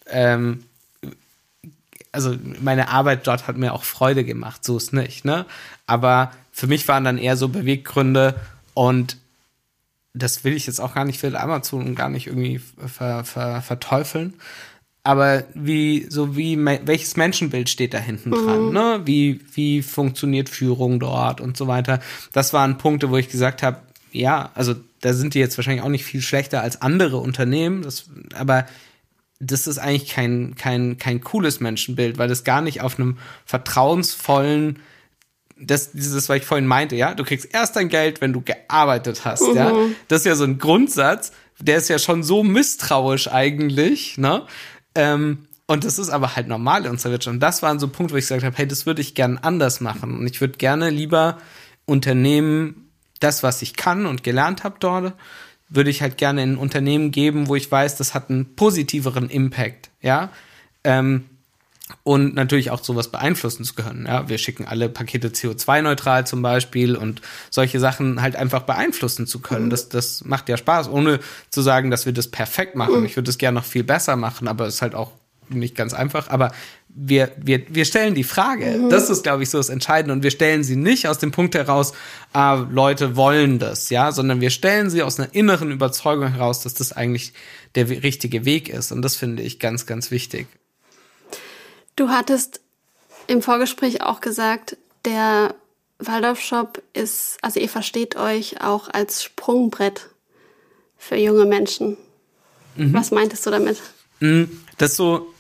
[0.09, 0.65] ähm,
[2.13, 5.25] also meine Arbeit dort hat mir auch Freude gemacht, so ist nicht.
[5.25, 5.47] Ne?
[5.87, 8.35] Aber für mich waren dann eher so Beweggründe
[8.75, 9.19] und
[10.15, 13.61] das will ich jetzt auch gar nicht für Amazon und gar nicht irgendwie ver, ver,
[13.61, 14.35] verteufeln.
[15.03, 18.73] Aber wie, so wie, welches Menschenbild steht da hinten dran, mhm.
[18.73, 19.01] ne?
[19.05, 22.01] Wie, wie funktioniert Führung dort und so weiter.
[22.33, 23.79] Das waren Punkte, wo ich gesagt habe,
[24.19, 28.11] ja, also da sind die jetzt wahrscheinlich auch nicht viel schlechter als andere Unternehmen, das,
[28.35, 28.67] aber
[29.39, 34.79] das ist eigentlich kein, kein, kein cooles Menschenbild, weil das gar nicht auf einem vertrauensvollen,
[35.59, 39.25] das, dieses, was ich vorhin meinte, ja, du kriegst erst dein Geld, wenn du gearbeitet
[39.25, 39.57] hast, mhm.
[39.57, 39.73] ja.
[40.09, 44.43] Das ist ja so ein Grundsatz, der ist ja schon so misstrauisch eigentlich, ne?
[44.95, 47.35] Ähm, und das ist aber halt normal in unserer Wirtschaft.
[47.35, 49.37] Und das war so ein Punkt, wo ich gesagt habe, hey, das würde ich gern
[49.39, 50.17] anders machen.
[50.17, 51.39] Und ich würde gerne lieber
[51.87, 52.86] Unternehmen
[53.21, 55.15] das, was ich kann und gelernt habe dort,
[55.69, 59.31] würde ich halt gerne in ein Unternehmen geben, wo ich weiß, das hat einen positiveren
[59.31, 60.31] Impact, ja.
[60.85, 61.25] Ähm,
[62.03, 64.07] und natürlich auch sowas beeinflussen zu können.
[64.07, 69.39] Ja, wir schicken alle Pakete CO2-neutral zum Beispiel und solche Sachen halt einfach beeinflussen zu
[69.41, 69.67] können.
[69.67, 69.71] Mhm.
[69.71, 73.01] Das, das macht ja Spaß, ohne zu sagen, dass wir das perfekt machen.
[73.01, 73.07] Mhm.
[73.07, 75.13] Ich würde es gerne noch viel besser machen, aber es ist halt auch
[75.49, 76.29] nicht ganz einfach.
[76.29, 76.51] Aber
[76.99, 78.79] wir, wir, wir stellen die Frage.
[78.79, 78.91] Mhm.
[78.91, 80.15] Das ist, glaube ich, so das Entscheidende.
[80.15, 81.93] Und wir stellen sie nicht aus dem Punkt heraus,
[82.33, 86.73] ah, Leute wollen das, ja, sondern wir stellen sie aus einer inneren Überzeugung heraus, dass
[86.73, 87.35] das eigentlich
[87.75, 88.93] der richtige Weg ist.
[88.93, 90.47] Und das finde ich ganz, ganz wichtig.
[91.97, 92.61] Du hattest
[93.27, 95.55] im Vorgespräch auch gesagt, der
[95.99, 100.09] Waldorf-Shop ist, also ihr versteht euch auch als Sprungbrett
[100.97, 101.99] für junge Menschen.
[102.77, 102.95] Mhm.
[102.95, 103.79] Was meintest du damit?
[104.21, 104.61] Mhm.
[104.79, 105.35] Das so,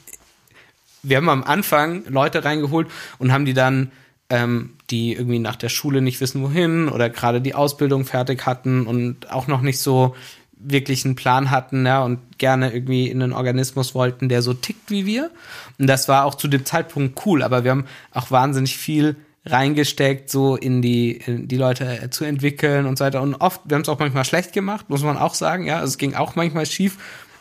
[1.08, 2.88] wir haben am Anfang Leute reingeholt
[3.18, 3.90] und haben die dann,
[4.28, 8.86] ähm, die irgendwie nach der Schule nicht wissen, wohin oder gerade die Ausbildung fertig hatten
[8.86, 10.14] und auch noch nicht so
[10.58, 14.90] wirklich einen Plan hatten ja, und gerne irgendwie in einen Organismus wollten, der so tickt
[14.90, 15.30] wie wir.
[15.78, 20.28] Und das war auch zu dem Zeitpunkt cool, aber wir haben auch wahnsinnig viel reingesteckt,
[20.28, 23.22] so in die, in die Leute zu entwickeln und so weiter.
[23.22, 25.76] Und oft, wir haben es auch manchmal schlecht gemacht, muss man auch sagen, ja.
[25.76, 26.98] Also es ging auch manchmal schief.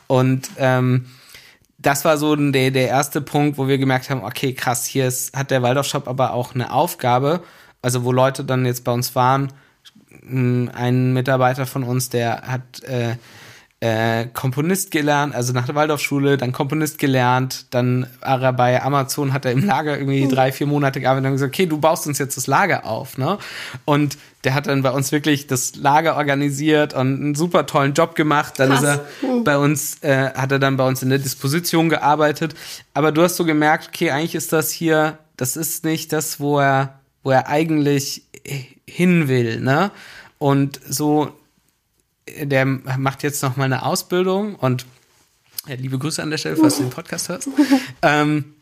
[0.08, 1.06] Und ähm,
[1.86, 5.36] das war so der, der erste Punkt, wo wir gemerkt haben, okay, krass, hier ist,
[5.36, 7.42] hat der Waldorf-Shop aber auch eine Aufgabe,
[7.82, 9.54] also wo Leute dann jetzt bei uns waren,
[10.28, 13.18] ein Mitarbeiter von uns, der hat äh,
[13.82, 19.34] äh, Komponist gelernt, also nach der Waldorfschule, dann Komponist gelernt, dann war er bei Amazon,
[19.34, 20.30] hat er im Lager irgendwie hm.
[20.30, 23.38] drei, vier Monate gearbeitet und gesagt, okay, du baust uns jetzt das Lager auf, ne?
[23.84, 28.16] Und der hat dann bei uns wirklich das Lager organisiert und einen super tollen Job
[28.16, 28.54] gemacht.
[28.58, 28.82] Dann Krass.
[28.82, 29.44] ist er hm.
[29.44, 32.56] bei uns, äh, hat er dann bei uns in der Disposition gearbeitet.
[32.94, 36.60] Aber du hast so gemerkt, okay, eigentlich ist das hier, das ist nicht das, wo
[36.60, 38.24] er, wo er eigentlich
[38.88, 39.92] hin will, ne?
[40.38, 41.34] Und so
[42.42, 44.86] der macht jetzt noch mal eine Ausbildung und
[45.68, 47.50] ja, liebe Grüße an der Stelle, falls du den Podcast hörst.
[48.02, 48.56] ähm,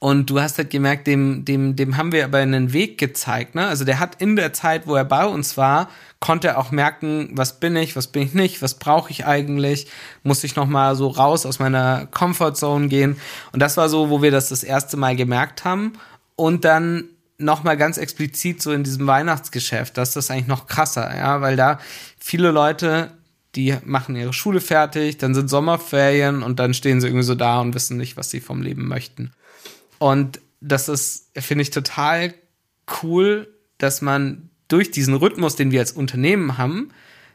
[0.00, 3.54] und du hast halt gemerkt, dem, dem, dem haben wir aber einen Weg gezeigt.
[3.54, 3.66] Ne?
[3.66, 5.88] Also der hat in der Zeit, wo er bei uns war,
[6.20, 9.88] konnte er auch merken, was bin ich, was bin ich nicht, was brauche ich eigentlich,
[10.22, 13.16] muss ich noch mal so raus aus meiner Comfortzone gehen.
[13.52, 15.94] Und das war so, wo wir das das erste Mal gemerkt haben.
[16.36, 17.04] Und dann
[17.38, 21.56] nochmal ganz explizit so in diesem Weihnachtsgeschäft, das ist das eigentlich noch krasser, ja, weil
[21.56, 21.78] da
[22.18, 23.12] viele Leute,
[23.54, 27.60] die machen ihre Schule fertig, dann sind Sommerferien und dann stehen sie irgendwie so da
[27.60, 29.32] und wissen nicht, was sie vom Leben möchten.
[29.98, 32.34] Und das ist, finde ich, total
[33.02, 36.90] cool, dass man durch diesen Rhythmus, den wir als Unternehmen haben,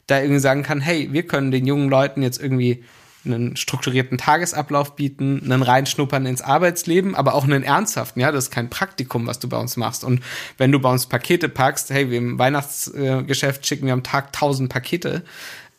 [0.08, 2.84] da irgendwie sagen kann, hey, wir können den jungen Leuten jetzt irgendwie
[3.26, 8.52] einen strukturierten Tagesablauf bieten, einen Reinschnuppern ins Arbeitsleben, aber auch einen ernsthaften, ja, das ist
[8.52, 10.04] kein Praktikum, was du bei uns machst.
[10.04, 10.22] Und
[10.58, 14.70] wenn du bei uns Pakete packst, hey, wir im Weihnachtsgeschäft schicken wir am Tag tausend
[14.70, 15.24] Pakete,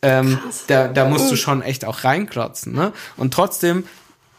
[0.01, 2.93] ähm, da, da musst du schon echt auch reinklotzen, ne?
[3.17, 3.85] Und trotzdem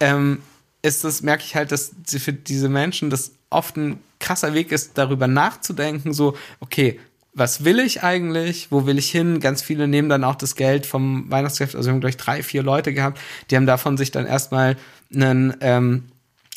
[0.01, 0.43] ähm,
[0.83, 4.93] ist das, merke ich halt, dass für diese Menschen das oft ein krasser Weg ist,
[4.99, 7.01] darüber nachzudenken, so, okay,
[7.37, 9.41] was will ich eigentlich, wo will ich hin?
[9.41, 12.63] Ganz viele nehmen dann auch das Geld vom Weihnachtsgeschäft, also wir haben gleich drei, vier
[12.63, 13.21] Leute gehabt,
[13.51, 14.77] die haben davon sich dann erstmal
[15.15, 16.05] einen ähm,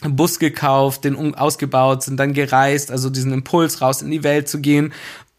[0.01, 4.61] Bus gekauft, den ausgebaut, sind dann gereist, also diesen Impuls raus in die Welt zu
[4.61, 4.93] gehen.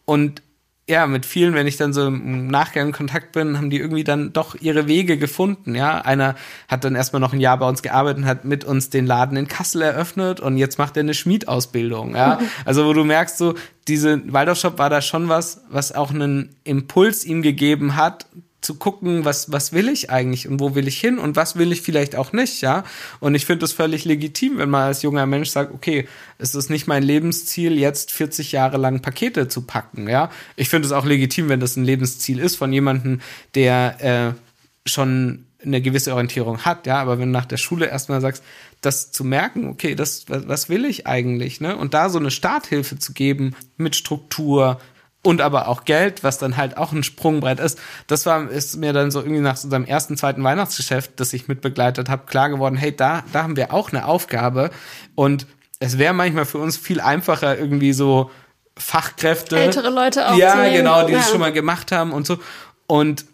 [0.05, 0.43] Und
[0.91, 4.05] ja, mit vielen, wenn ich dann so im Nachgang in Kontakt bin, haben die irgendwie
[4.05, 6.01] dann doch ihre Wege gefunden, ja.
[6.01, 6.35] Einer
[6.69, 9.37] hat dann erstmal noch ein Jahr bei uns gearbeitet und hat mit uns den Laden
[9.37, 12.41] in Kassel eröffnet und jetzt macht er eine Schmiedausbildung, ja.
[12.65, 13.55] Also wo du merkst so,
[13.87, 18.27] diese Waldorf-Shop war da schon was, was auch einen Impuls ihm gegeben hat,
[18.61, 21.73] zu gucken, was, was will ich eigentlich und wo will ich hin und was will
[21.73, 22.85] ich vielleicht auch nicht, ja.
[23.19, 26.07] Und ich finde es völlig legitim, wenn man als junger Mensch sagt, okay,
[26.39, 30.31] es ist nicht mein Lebensziel, jetzt 40 Jahre lang Pakete zu packen, ja.
[30.57, 33.21] Ich finde es auch legitim, wenn das ein Lebensziel ist von jemandem,
[33.55, 37.01] der äh, schon eine gewisse Orientierung hat, ja.
[37.01, 38.43] Aber wenn du nach der Schule erstmal sagst,
[38.81, 41.77] das zu merken, okay, das, was, will ich eigentlich, ne?
[41.77, 44.81] Und da so eine Starthilfe zu geben mit Struktur,
[45.23, 47.79] und aber auch Geld, was dann halt auch ein Sprungbrett ist.
[48.07, 51.47] Das war ist mir dann so irgendwie nach so unserem ersten, zweiten Weihnachtsgeschäft, das ich
[51.47, 54.71] mitbegleitet habe, klar geworden, hey, da, da haben wir auch eine Aufgabe.
[55.15, 55.47] Und
[55.79, 58.31] es wäre manchmal für uns viel einfacher, irgendwie so
[58.79, 59.59] Fachkräfte.
[59.59, 60.37] Ältere Leute auch.
[60.37, 61.19] Ja, genau, die ja.
[61.19, 62.39] das schon mal gemacht haben und so.
[62.87, 63.27] Und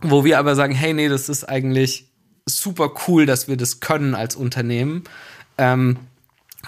[0.00, 2.10] wo wir aber sagen, hey, nee, das ist eigentlich
[2.46, 5.04] super cool, dass wir das können als Unternehmen.
[5.58, 5.98] Ähm,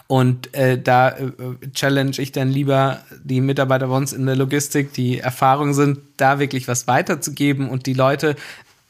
[0.06, 1.32] und äh, da äh,
[1.74, 6.38] challenge ich dann lieber die Mitarbeiter bei uns in der Logistik, die Erfahrung sind, da
[6.38, 8.36] wirklich was weiterzugeben und die Leute,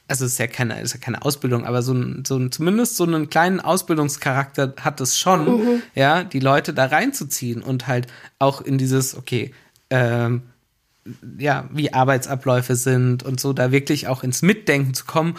[0.09, 2.97] also es ist ja keine, ist ja keine Ausbildung, aber so ein, so ein, zumindest
[2.97, 5.83] so einen kleinen Ausbildungscharakter hat es schon, mhm.
[5.95, 8.07] ja, die Leute da reinzuziehen und halt
[8.39, 9.55] auch in dieses, okay,
[9.89, 10.43] ähm,
[11.39, 15.37] ja, wie Arbeitsabläufe sind und so, da wirklich auch ins Mitdenken zu kommen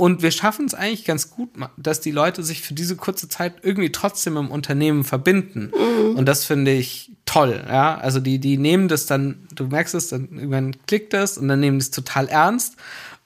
[0.00, 3.54] und wir schaffen es eigentlich ganz gut, dass die Leute sich für diese kurze Zeit
[3.62, 5.72] irgendwie trotzdem im Unternehmen verbinden.
[5.74, 6.14] Mhm.
[6.14, 7.98] Und das finde ich toll, ja.
[7.98, 11.58] Also die, die nehmen das dann, du merkst es, dann irgendwann klickt das und dann
[11.58, 12.76] nehmen die es total ernst.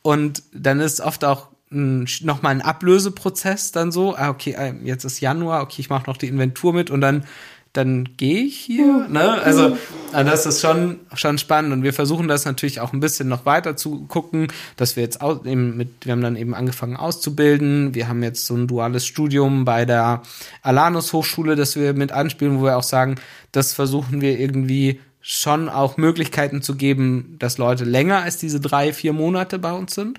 [0.01, 5.21] Und dann ist oft auch nochmal ein Ablöseprozess dann so, ah, okay, äh, jetzt ist
[5.21, 7.25] Januar, okay, ich mache noch die Inventur mit und dann
[7.73, 9.07] dann gehe ich hier.
[9.09, 9.41] Ne?
[9.43, 9.79] Also
[10.13, 13.47] äh, das ist schon, schon spannend und wir versuchen das natürlich auch ein bisschen noch
[13.47, 17.95] weiter zu gucken, dass wir jetzt auch eben mit, wir haben dann eben angefangen auszubilden.
[17.95, 20.23] Wir haben jetzt so ein duales Studium bei der
[20.63, 23.17] Alanus Hochschule, das wir mit anspielen, wo wir auch sagen,
[23.53, 28.93] das versuchen wir irgendwie schon auch Möglichkeiten zu geben, dass Leute länger als diese drei,
[28.93, 30.19] vier Monate bei uns sind.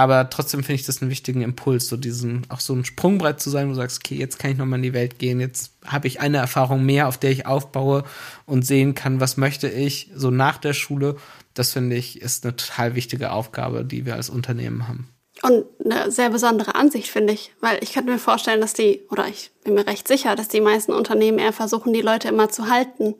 [0.00, 3.50] Aber trotzdem finde ich das einen wichtigen Impuls, so diesen, auch so ein Sprungbrett zu
[3.50, 6.06] sein, wo du sagst, okay, jetzt kann ich nochmal in die Welt gehen, jetzt habe
[6.06, 8.04] ich eine Erfahrung mehr, auf der ich aufbaue
[8.46, 11.16] und sehen kann, was möchte ich so nach der Schule.
[11.52, 15.10] Das finde ich ist eine total wichtige Aufgabe, die wir als Unternehmen haben.
[15.42, 17.52] Und eine sehr besondere Ansicht, finde ich.
[17.60, 20.62] Weil ich könnte mir vorstellen, dass die, oder ich bin mir recht sicher, dass die
[20.62, 23.16] meisten Unternehmen eher versuchen, die Leute immer zu halten.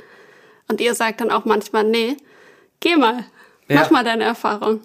[0.66, 2.16] Und ihr sagt dann auch manchmal, nee,
[2.80, 3.26] geh mal,
[3.68, 3.92] mach ja.
[3.92, 4.80] mal deine Erfahrung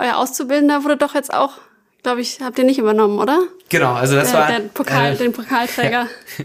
[0.00, 1.58] euer Auszubildender wurde doch jetzt auch,
[2.02, 3.40] glaube ich, habt ihr nicht übernommen, oder?
[3.68, 4.48] Genau, also das der, war.
[4.48, 6.08] Der Pokal, äh, den Pokalträger.
[6.38, 6.44] Ja.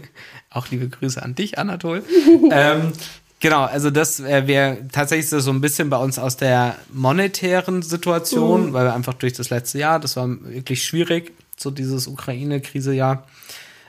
[0.50, 2.02] Auch liebe Grüße an dich, Anatol.
[2.50, 2.92] ähm,
[3.40, 8.68] genau, also das äh, wäre tatsächlich so ein bisschen bei uns aus der monetären Situation,
[8.68, 8.72] mhm.
[8.72, 13.26] weil wir einfach durch das letzte Jahr, das war wirklich schwierig, so dieses Ukraine-Krise-Jahr.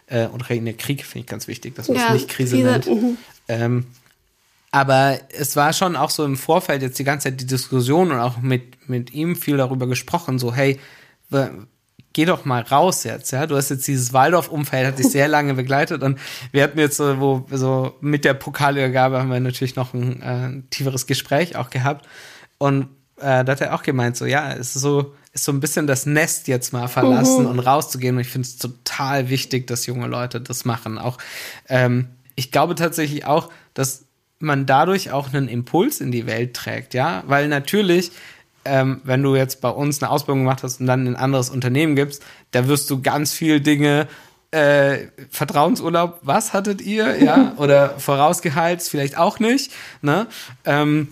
[0.08, 2.88] Äh, Ukraine-Krieg finde ich ganz wichtig, dass man ja, es nicht Krise, Krise nennt.
[2.88, 3.18] Mhm.
[3.48, 3.86] Ähm,
[4.72, 8.20] aber es war schon auch so im Vorfeld jetzt die ganze Zeit die Diskussion und
[8.20, 10.80] auch mit, mit ihm viel darüber gesprochen, so, hey,
[12.14, 13.46] geh doch mal raus jetzt, ja.
[13.46, 16.20] Du hast jetzt dieses Waldorf-Umfeld, hat dich sehr lange begleitet und
[16.52, 20.70] wir hatten jetzt so, wo, so mit der Pokalübergabe haben wir natürlich noch ein äh,
[20.70, 22.08] tieferes Gespräch auch gehabt
[22.58, 25.60] und äh, da hat er auch gemeint, so, ja, es ist so, ist so ein
[25.60, 27.52] bisschen das Nest jetzt mal verlassen mhm.
[27.52, 30.98] und rauszugehen und ich finde es total wichtig, dass junge Leute das machen.
[30.98, 31.18] Auch,
[31.70, 34.07] ähm, ich glaube tatsächlich auch, dass
[34.40, 38.12] man dadurch auch einen Impuls in die Welt trägt, ja, weil natürlich
[38.68, 41.50] ähm, wenn du jetzt bei uns eine Ausbildung gemacht hast und dann in ein anderes
[41.50, 44.08] Unternehmen gibst, da wirst du ganz viel Dinge
[44.52, 49.72] äh, Vertrauensurlaub, was hattet ihr, ja, oder Vorausgehalt, vielleicht auch nicht,
[50.02, 50.28] ne,
[50.66, 51.10] ähm,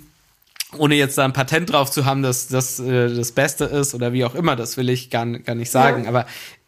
[0.78, 4.14] ohne jetzt da ein Patent drauf zu haben, dass das äh, das Beste ist oder
[4.14, 6.10] wie auch immer, das will ich gar, gar nicht sagen, ja.
[6.10, 6.26] aber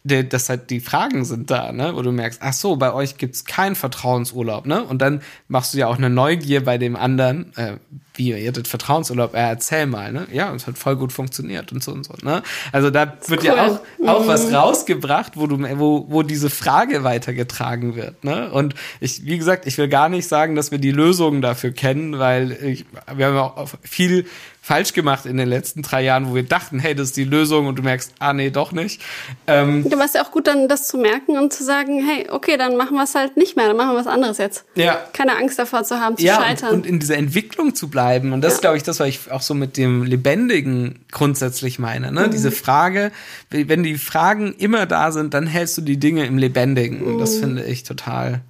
[0.08, 3.44] dass halt die Fragen sind da, ne, wo du merkst, ach so, bei euch gibt's
[3.44, 7.74] keinen Vertrauensurlaub, ne, und dann machst du ja auch eine Neugier bei dem anderen, äh,
[8.14, 11.82] wie, ihr hattet Vertrauensurlaub, äh, erzähl mal, ne, ja, es hat voll gut funktioniert und
[11.82, 12.42] so und so, ne,
[12.72, 13.46] also da wird cool.
[13.46, 14.28] ja auch, auch mhm.
[14.28, 19.66] was rausgebracht, wo du, wo, wo diese Frage weitergetragen wird, ne, und ich, wie gesagt,
[19.66, 23.36] ich will gar nicht sagen, dass wir die Lösungen dafür kennen, weil ich, wir haben
[23.36, 24.26] auch viel
[24.68, 27.68] falsch gemacht in den letzten drei Jahren, wo wir dachten, hey, das ist die Lösung
[27.68, 29.00] und du merkst, ah nee, doch nicht.
[29.46, 32.58] Ähm, du warst ja auch gut dann das zu merken und zu sagen, hey, okay,
[32.58, 34.66] dann machen wir es halt nicht mehr, dann machen wir was anderes jetzt.
[34.74, 35.00] Ja.
[35.14, 36.68] Keine Angst davor zu haben, zu ja, scheitern.
[36.68, 38.34] Und, und in dieser Entwicklung zu bleiben.
[38.34, 38.54] Und das ja.
[38.56, 42.12] ist, glaube ich, das, was ich auch so mit dem Lebendigen grundsätzlich meine.
[42.12, 42.26] Ne?
[42.26, 42.30] Mhm.
[42.30, 43.10] Diese Frage,
[43.48, 47.00] wenn die Fragen immer da sind, dann hältst du die Dinge im Lebendigen.
[47.00, 47.40] Und das mhm.
[47.40, 48.42] finde ich total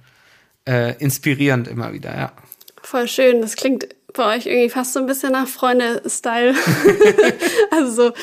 [0.67, 2.33] äh, inspirierend immer wieder, ja.
[2.81, 3.39] Voll schön.
[3.39, 6.55] Das klingt bei euch irgendwie fast so ein bisschen nach Freunde-Style.
[7.71, 8.13] also so,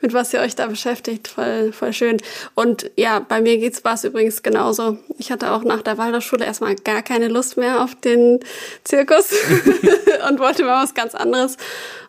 [0.00, 2.18] mit was ihr euch da beschäftigt, voll, voll schön.
[2.54, 4.98] Und ja, bei mir geht's was übrigens genauso.
[5.18, 8.40] Ich hatte auch nach der Waldorfschule erstmal gar keine Lust mehr auf den
[8.84, 9.30] Zirkus
[10.28, 11.56] und wollte mal was ganz anderes.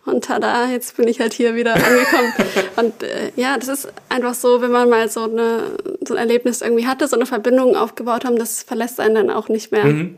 [0.06, 2.34] Und tada, jetzt bin ich halt hier wieder angekommen.
[2.78, 5.64] Und äh, ja, das ist einfach so, wenn man mal so, eine,
[6.06, 9.50] so ein Erlebnis irgendwie hatte, so eine Verbindung aufgebaut haben, das verlässt einen dann auch
[9.50, 9.84] nicht mehr.
[9.84, 10.18] Mhm.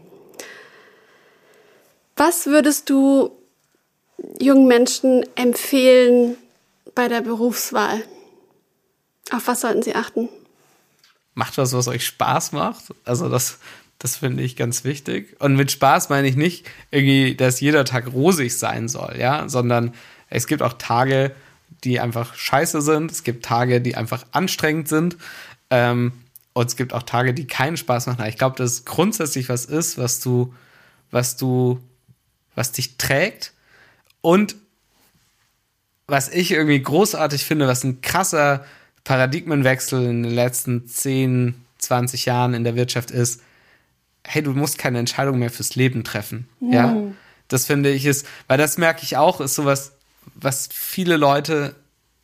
[2.19, 3.31] Was würdest du
[4.41, 6.35] jungen Menschen empfehlen
[6.93, 8.03] bei der Berufswahl?
[9.31, 10.27] Auf was sollten sie achten?
[11.33, 12.93] Macht was, was euch Spaß macht.
[13.05, 13.59] Also das,
[13.99, 15.37] das finde ich ganz wichtig.
[15.39, 19.93] Und mit Spaß meine ich nicht irgendwie, dass jeder Tag rosig sein soll, ja, sondern
[20.29, 21.33] es gibt auch Tage,
[21.85, 23.11] die einfach scheiße sind.
[23.11, 25.15] Es gibt Tage, die einfach anstrengend sind.
[25.69, 26.11] Ähm,
[26.51, 28.25] und es gibt auch Tage, die keinen Spaß machen.
[28.25, 30.53] Ich glaube, dass grundsätzlich was ist, was du,
[31.11, 31.79] was du
[32.59, 33.53] was dich trägt
[34.19, 34.57] und
[36.07, 38.65] was ich irgendwie großartig finde, was ein krasser
[39.05, 43.41] Paradigmenwechsel in den letzten 10, 20 Jahren in der Wirtschaft ist,
[44.27, 46.49] hey, du musst keine Entscheidung mehr fürs Leben treffen.
[46.59, 46.73] Mhm.
[46.73, 46.97] Ja.
[47.47, 49.93] Das finde ich ist, weil das merke ich auch, ist sowas,
[50.35, 51.75] was viele Leute,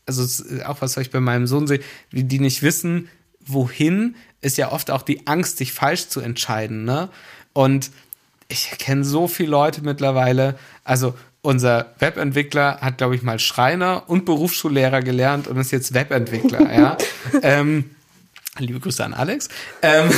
[0.06, 1.80] also auch was ich bei meinem Sohn sehe,
[2.12, 3.08] die nicht wissen,
[3.40, 7.10] wohin, ist ja oft auch die Angst, sich falsch zu entscheiden, ne?
[7.54, 7.90] Und
[8.48, 10.58] ich kenne so viele Leute mittlerweile.
[10.84, 16.74] Also unser Webentwickler hat, glaube ich, mal Schreiner und Berufsschullehrer gelernt und ist jetzt Webentwickler.
[16.74, 16.98] ja.
[17.42, 17.92] ähm,
[18.58, 19.50] liebe Grüße an Alex.
[19.82, 20.10] Ähm,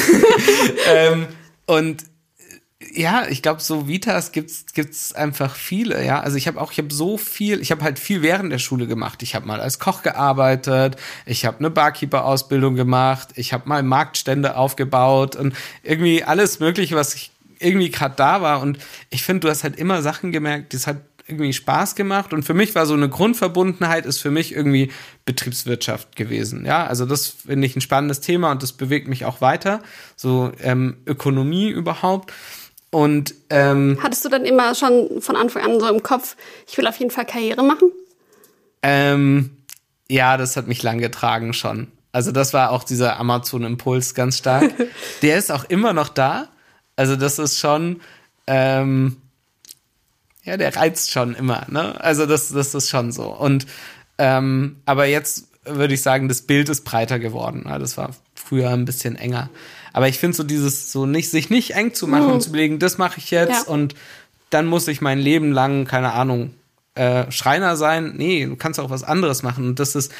[0.90, 1.28] ähm,
[1.66, 2.06] und
[2.94, 6.20] ja, ich glaube, so Vitas gibt's gibt's einfach viele, ja.
[6.22, 8.88] Also ich habe auch, ich habe so viel, ich habe halt viel während der Schule
[8.88, 9.24] gemacht.
[9.24, 14.56] Ich habe mal als Koch gearbeitet, ich habe eine Barkeeper-Ausbildung gemacht, ich habe mal Marktstände
[14.56, 18.62] aufgebaut und irgendwie alles Mögliche, was ich irgendwie gerade da war.
[18.62, 18.78] Und
[19.10, 20.98] ich finde, du hast halt immer Sachen gemerkt, das hat
[21.28, 22.34] irgendwie Spaß gemacht.
[22.34, 24.92] Und für mich war so eine Grundverbundenheit, ist für mich irgendwie
[25.26, 26.66] Betriebswirtschaft gewesen.
[26.66, 29.82] Ja, also das finde ich ein spannendes Thema und das bewegt mich auch weiter.
[30.16, 32.34] So ähm, Ökonomie überhaupt.
[32.90, 36.38] Und ähm, hattest du dann immer schon von Anfang an so im Kopf,
[36.68, 37.92] ich will auf jeden Fall Karriere machen?
[38.82, 39.58] Ähm,
[40.10, 41.92] ja, das hat mich lang getragen schon.
[42.14, 44.72] Also das war auch dieser Amazon-Impuls ganz stark.
[45.22, 46.48] Der ist auch immer noch da.
[46.98, 48.02] Also das ist schon,
[48.48, 49.16] ähm,
[50.44, 51.66] ja, der reizt schon immer.
[51.70, 52.00] Ne?
[52.02, 53.28] Also das, das ist schon so.
[53.34, 53.66] Und
[54.18, 57.66] ähm, aber jetzt würde ich sagen, das Bild ist breiter geworden.
[57.80, 59.50] Das war früher ein bisschen enger.
[59.94, 62.34] Aber ich finde so dieses, so nicht, sich nicht eng zu machen mhm.
[62.34, 63.74] und zu überlegen, das mache ich jetzt ja.
[63.74, 63.96] und
[64.50, 66.54] dann muss ich mein Leben lang, keine Ahnung,
[66.96, 68.14] äh, Schreiner sein.
[68.16, 69.68] Nee, du kannst auch was anderes machen.
[69.68, 70.12] Und das ist,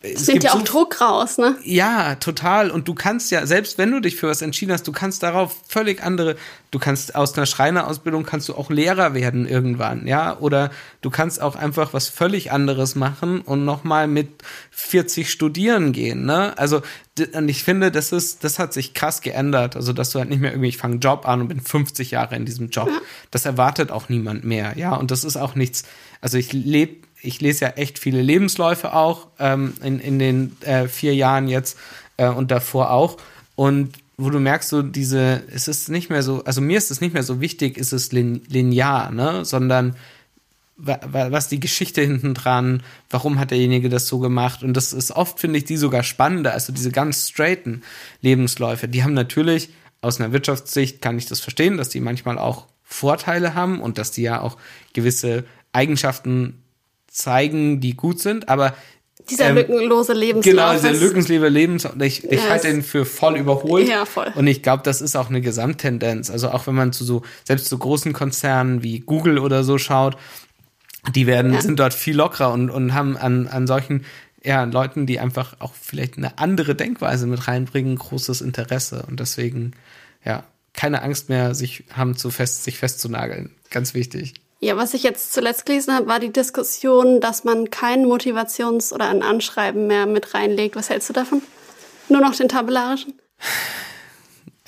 [0.00, 1.56] es nimmt ja auch so, Druck raus, ne?
[1.62, 2.70] Ja, total.
[2.70, 5.56] Und du kannst ja, selbst wenn du dich für was entschieden hast, du kannst darauf
[5.68, 6.36] völlig andere,
[6.70, 10.38] du kannst aus einer Schreinerausbildung kannst du auch Lehrer werden irgendwann, ja?
[10.38, 10.70] Oder
[11.02, 16.56] du kannst auch einfach was völlig anderes machen und nochmal mit 40 studieren gehen, ne?
[16.56, 16.80] Also,
[17.34, 19.76] und ich finde, das ist, das hat sich krass geändert.
[19.76, 22.10] Also, dass du halt nicht mehr irgendwie, ich fange einen Job an und bin 50
[22.10, 22.88] Jahre in diesem Job.
[22.88, 23.00] Ja.
[23.30, 24.94] Das erwartet auch niemand mehr, ja?
[24.94, 25.84] Und das ist auch nichts,
[26.20, 30.88] also ich lebe ich lese ja echt viele Lebensläufe auch ähm, in, in den äh,
[30.88, 31.78] vier Jahren jetzt
[32.16, 33.16] äh, und davor auch.
[33.56, 37.00] Und wo du merkst, so diese, es ist nicht mehr so, also mir ist es
[37.00, 39.44] nicht mehr so wichtig, ist es linear, ne?
[39.44, 39.96] Sondern
[40.76, 44.64] was die Geschichte hinten dran, warum hat derjenige das so gemacht?
[44.64, 47.84] Und das ist oft, finde ich, die sogar spannender, also diese ganz straighten
[48.22, 48.88] Lebensläufe.
[48.88, 49.70] Die haben natürlich,
[50.00, 54.10] aus einer Wirtschaftssicht kann ich das verstehen, dass die manchmal auch Vorteile haben und dass
[54.10, 54.56] die ja auch
[54.92, 56.63] gewisse Eigenschaften
[57.14, 58.74] zeigen, die gut sind, aber
[59.30, 60.54] dieser ähm, lückenlose Lebenslauf.
[60.54, 61.94] Genau, dieser lückenlose Lebenslauf.
[62.00, 63.88] Ich, ich halte ihn für voll überholt.
[63.88, 64.30] Ja, voll.
[64.34, 66.30] Und ich glaube, das ist auch eine Gesamttendenz.
[66.30, 70.18] Also auch wenn man zu so, selbst zu großen Konzernen wie Google oder so schaut,
[71.14, 71.62] die werden, ja.
[71.62, 74.04] sind dort viel lockerer und, und haben an, an solchen,
[74.42, 79.04] ja, Leuten, die einfach auch vielleicht eine andere Denkweise mit reinbringen, großes Interesse.
[79.08, 79.72] Und deswegen,
[80.22, 80.44] ja,
[80.74, 83.52] keine Angst mehr, sich haben zu fest, sich festzunageln.
[83.70, 84.34] Ganz wichtig.
[84.64, 89.10] Ja, was ich jetzt zuletzt gelesen habe, war die Diskussion, dass man kein Motivations- oder
[89.10, 90.74] ein Anschreiben mehr mit reinlegt.
[90.74, 91.42] Was hältst du davon?
[92.08, 93.12] Nur noch den tabellarischen?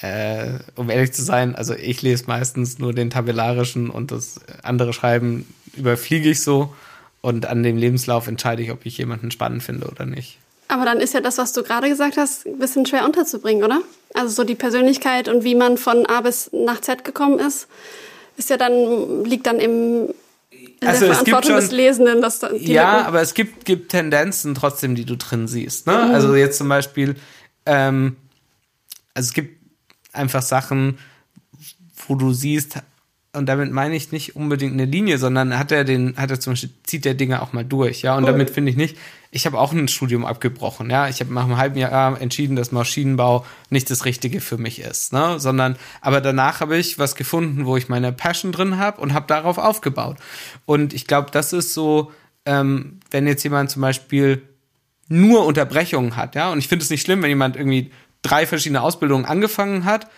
[0.03, 4.93] Äh, um ehrlich zu sein, also ich lese meistens nur den tabellarischen und das andere
[4.93, 6.75] Schreiben überfliege ich so
[7.23, 10.37] und an dem Lebenslauf entscheide ich, ob ich jemanden spannend finde oder nicht.
[10.69, 13.81] Aber dann ist ja das, was du gerade gesagt hast, ein bisschen schwer unterzubringen, oder?
[14.13, 17.67] Also so die Persönlichkeit und wie man von A bis nach Z gekommen ist
[18.37, 20.09] ist ja dann, liegt dann im,
[20.85, 24.95] also der Verantwortung schon, des Lesenden, dass da Ja, aber es gibt, gibt Tendenzen trotzdem,
[24.95, 25.87] die du drin siehst.
[25.87, 25.93] Ne?
[25.93, 26.15] Mhm.
[26.15, 27.17] Also jetzt zum Beispiel,
[27.65, 28.17] ähm,
[29.15, 29.61] also es gibt
[30.13, 30.99] einfach Sachen,
[32.07, 32.79] wo du siehst,
[33.33, 36.53] und damit meine ich nicht unbedingt eine Linie, sondern hat er den, hat er zum
[36.53, 38.17] Beispiel, zieht der Dinge auch mal durch, ja.
[38.17, 38.33] Und cool.
[38.33, 38.97] damit finde ich nicht,
[39.31, 41.09] ich habe auch ein Studium abgebrochen, ja.
[41.09, 45.13] Ich habe nach einem halben Jahr entschieden, dass Maschinenbau nicht das Richtige für mich ist,
[45.13, 45.39] ne?
[45.39, 49.27] Sondern, aber danach habe ich was gefunden, wo ich meine Passion drin habe und habe
[49.27, 50.17] darauf aufgebaut.
[50.65, 52.13] Und ich glaube, das ist so,
[52.45, 54.43] ähm, wenn jetzt jemand zum Beispiel
[55.09, 56.51] nur Unterbrechungen hat, ja.
[56.51, 57.91] Und ich finde es nicht schlimm, wenn jemand irgendwie
[58.23, 60.09] drei verschiedene Ausbildungen angefangen hat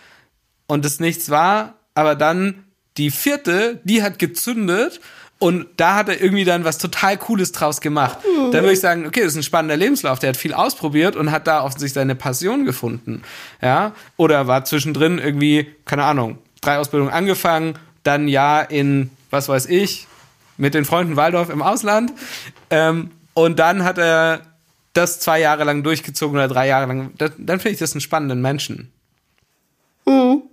[0.67, 2.63] und es nichts war, aber dann
[2.97, 4.99] die vierte, die hat gezündet
[5.39, 8.19] und da hat er irgendwie dann was total Cooles draus gemacht.
[8.51, 10.19] Da würde ich sagen, okay, das ist ein spannender Lebenslauf.
[10.19, 13.21] Der hat viel ausprobiert und hat da offensichtlich seine Passion gefunden.
[13.61, 19.67] Ja, oder war zwischendrin irgendwie, keine Ahnung, drei Ausbildungen angefangen, dann ja in, was weiß
[19.67, 20.07] ich,
[20.57, 22.11] mit den Freunden Waldorf im Ausland.
[22.69, 24.41] Ähm, und dann hat er
[24.91, 27.11] das zwei Jahre lang durchgezogen oder drei Jahre lang.
[27.17, 28.91] Das, dann finde ich das einen spannenden Menschen.
[30.05, 30.43] Mhm.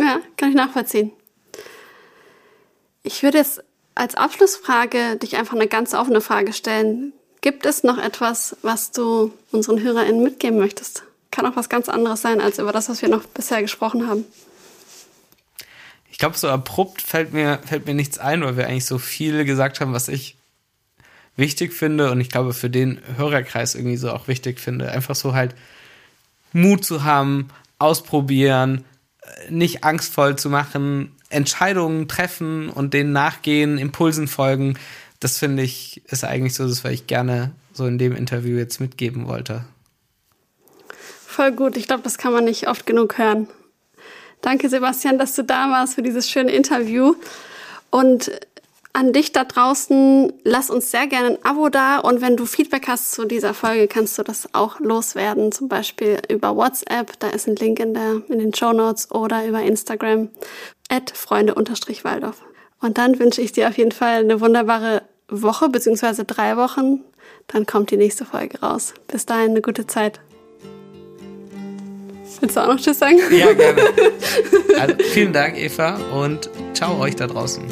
[0.00, 1.12] Ja, kann ich nachvollziehen.
[3.06, 3.62] Ich würde jetzt
[3.94, 7.12] als Abschlussfrage dich einfach eine ganz offene Frage stellen.
[7.40, 11.04] Gibt es noch etwas, was du unseren HörerInnen mitgeben möchtest?
[11.30, 14.24] Kann auch was ganz anderes sein, als über das, was wir noch bisher gesprochen haben.
[16.10, 19.44] Ich glaube, so abrupt fällt mir, fällt mir nichts ein, weil wir eigentlich so viel
[19.44, 20.36] gesagt haben, was ich
[21.36, 24.90] wichtig finde und ich glaube, für den Hörerkreis irgendwie so auch wichtig finde.
[24.90, 25.54] Einfach so halt
[26.52, 28.84] Mut zu haben, ausprobieren,
[29.48, 34.78] nicht angstvoll zu machen, Entscheidungen treffen und denen nachgehen, Impulsen folgen.
[35.20, 38.80] Das finde ich, ist eigentlich so das, was ich gerne so in dem Interview jetzt
[38.80, 39.64] mitgeben wollte.
[41.26, 41.76] Voll gut.
[41.76, 43.48] Ich glaube, das kann man nicht oft genug hören.
[44.40, 47.14] Danke, Sebastian, dass du da warst für dieses schöne Interview.
[47.90, 48.30] Und
[48.96, 52.88] an dich da draußen, lass uns sehr gerne ein Abo da und wenn du Feedback
[52.88, 57.46] hast zu dieser Folge, kannst du das auch loswerden, zum Beispiel über WhatsApp, da ist
[57.46, 60.30] ein Link in, der, in den Show Notes oder über Instagram,
[60.88, 62.42] at freunde-waldorf.
[62.80, 67.00] Und dann wünsche ich dir auf jeden Fall eine wunderbare Woche, beziehungsweise drei Wochen.
[67.48, 68.94] Dann kommt die nächste Folge raus.
[69.08, 70.20] Bis dahin eine gute Zeit.
[72.40, 73.18] Willst du auch noch Tschüss sagen?
[73.30, 73.82] Ja, gerne.
[74.78, 77.64] Also, vielen Dank, Eva, und ciao euch da draußen.